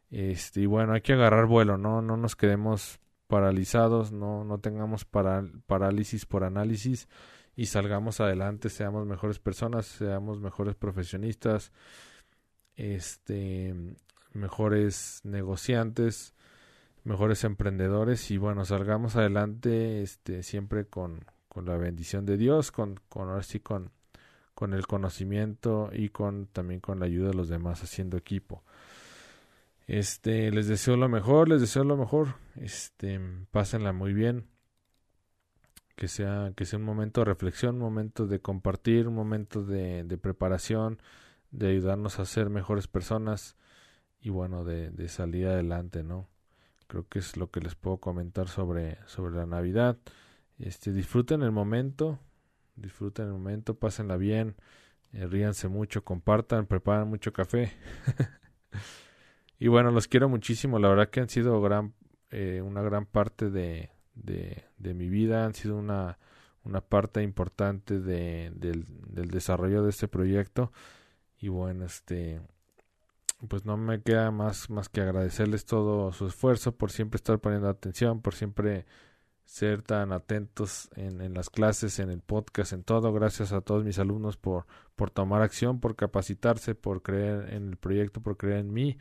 [0.09, 2.01] Este, y bueno, hay que agarrar vuelo, ¿no?
[2.01, 7.07] No nos quedemos paralizados, no, no tengamos parálisis por análisis
[7.55, 11.71] y salgamos adelante, seamos mejores personas, seamos mejores profesionistas,
[12.73, 13.75] este,
[14.33, 16.33] mejores negociantes,
[17.03, 22.99] mejores emprendedores y bueno, salgamos adelante este siempre con, con la bendición de Dios, con,
[23.09, 23.91] con ahora sí con,
[24.53, 28.63] con el conocimiento y con también con la ayuda de los demás haciendo equipo.
[29.87, 32.35] Este, les deseo lo mejor, les deseo lo mejor.
[32.55, 33.19] Este,
[33.49, 34.45] pásenla muy bien.
[35.95, 40.03] Que sea, que sea un momento de reflexión, un momento de compartir, un momento de,
[40.03, 41.01] de preparación,
[41.51, 43.55] de ayudarnos a ser mejores personas
[44.21, 46.27] y bueno, de, de salir adelante, ¿no?
[46.89, 49.97] Creo que es lo que les puedo comentar sobre, sobre la Navidad.
[50.57, 52.19] Este, disfruten el momento,
[52.75, 54.55] disfruten el momento, pásenla bien,
[55.13, 57.71] eh, ríanse mucho, compartan, preparen mucho café.
[59.59, 61.93] y bueno, los quiero muchísimo, la verdad que han sido gran,
[62.31, 66.17] eh, una gran parte de, de, mi vida, han sido una,
[66.63, 70.71] una parte importante de, del desarrollo de este proyecto.
[71.37, 72.41] Y bueno, este
[73.47, 77.69] pues no me queda más, más que agradecerles todo su esfuerzo por siempre estar poniendo
[77.69, 78.85] atención, por siempre
[79.45, 83.11] ser tan atentos en, las clases, en el podcast, en todo.
[83.13, 87.77] Gracias a todos mis alumnos por, por tomar acción, por capacitarse, por creer en el
[87.77, 88.97] proyecto, por creer en mí.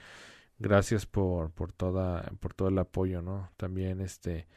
[0.59, 3.51] Gracias por, por toda, por todo el apoyo, ¿no?
[3.57, 4.49] También este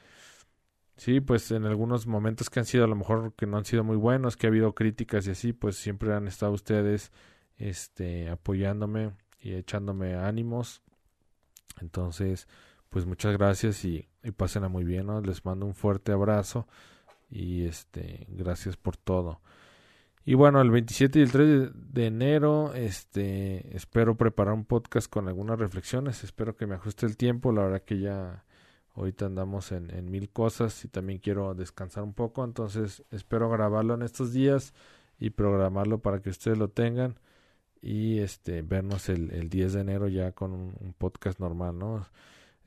[0.96, 3.84] sí, pues en algunos momentos que han sido a lo mejor que no han sido
[3.84, 7.12] muy buenos, que ha habido críticas y así, pues siempre han estado ustedes
[7.58, 9.12] este apoyándome
[9.42, 10.82] y echándome ánimos.
[11.82, 12.48] Entonces,
[12.90, 15.08] pues muchas gracias y, y pásenla muy bien.
[15.24, 16.68] Les mando un fuerte abrazo
[17.30, 19.42] y este, gracias por todo.
[20.24, 25.28] Y bueno, el 27 y el 3 de enero, este, espero preparar un podcast con
[25.28, 26.24] algunas reflexiones.
[26.24, 27.52] Espero que me ajuste el tiempo.
[27.52, 28.44] La verdad que ya
[28.94, 32.44] ahorita andamos en mil cosas y también quiero descansar un poco.
[32.44, 34.76] Entonces, espero grabarlo en estos días
[35.18, 37.16] y programarlo para que ustedes lo tengan
[37.82, 42.06] y este vernos el, el 10 de enero ya con un, podcast normal, ¿no?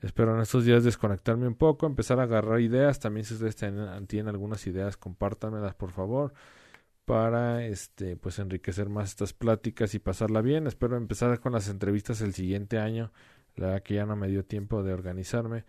[0.01, 2.99] Espero en estos días desconectarme un poco, empezar a agarrar ideas.
[2.99, 6.33] También si ustedes tienen, algunas ideas, compártanmelas por favor
[7.05, 10.67] para este pues enriquecer más estas pláticas y pasarla bien.
[10.67, 13.11] Espero empezar con las entrevistas el siguiente año.
[13.55, 15.65] La verdad que ya no me dio tiempo de organizarme.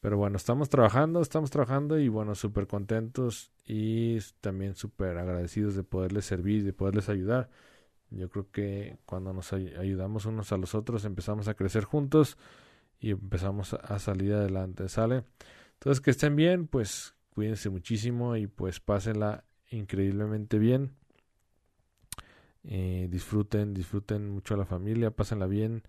[0.00, 5.82] Pero bueno, estamos trabajando, estamos trabajando y bueno, súper contentos y también súper agradecidos de
[5.82, 7.50] poderles servir, de poderles ayudar.
[8.10, 12.38] Yo creo que cuando nos ayudamos unos a los otros empezamos a crecer juntos
[13.00, 15.24] y empezamos a salir adelante, ¿sale?
[15.74, 20.94] Entonces que estén bien, pues cuídense muchísimo y pues pásenla increíblemente bien.
[22.64, 25.82] Eh, disfruten, disfruten mucho a la familia, pásenla bien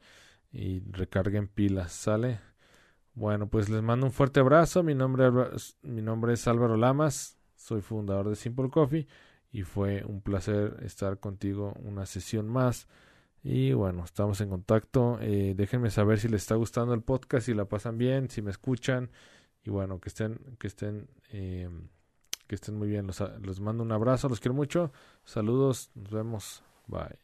[0.51, 2.39] y recarguen pilas, ¿sale?
[3.15, 4.83] Bueno, pues les mando un fuerte abrazo.
[4.83, 5.29] Mi nombre,
[5.81, 9.07] mi nombre es Álvaro Lamas, soy fundador de Simple Coffee
[9.51, 12.87] y fue un placer estar contigo una sesión más.
[13.43, 15.17] Y bueno, estamos en contacto.
[15.21, 18.51] Eh, déjenme saber si les está gustando el podcast, si la pasan bien, si me
[18.51, 19.09] escuchan.
[19.63, 21.69] Y bueno, que estén, que estén, eh,
[22.47, 23.07] Que estén muy bien.
[23.07, 24.91] Los, los mando un abrazo, los quiero mucho.
[25.23, 26.63] Saludos, nos vemos.
[26.87, 27.19] Bye.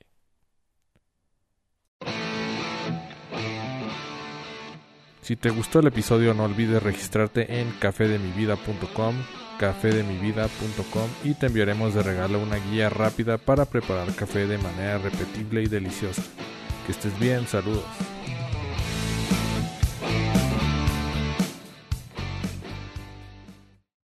[5.26, 9.16] Si te gustó el episodio no olvides registrarte en cafedemivida.com,
[9.60, 15.64] cafedemivida.com y te enviaremos de regalo una guía rápida para preparar café de manera repetible
[15.64, 16.24] y deliciosa.
[16.86, 18.15] Que estés bien, saludos.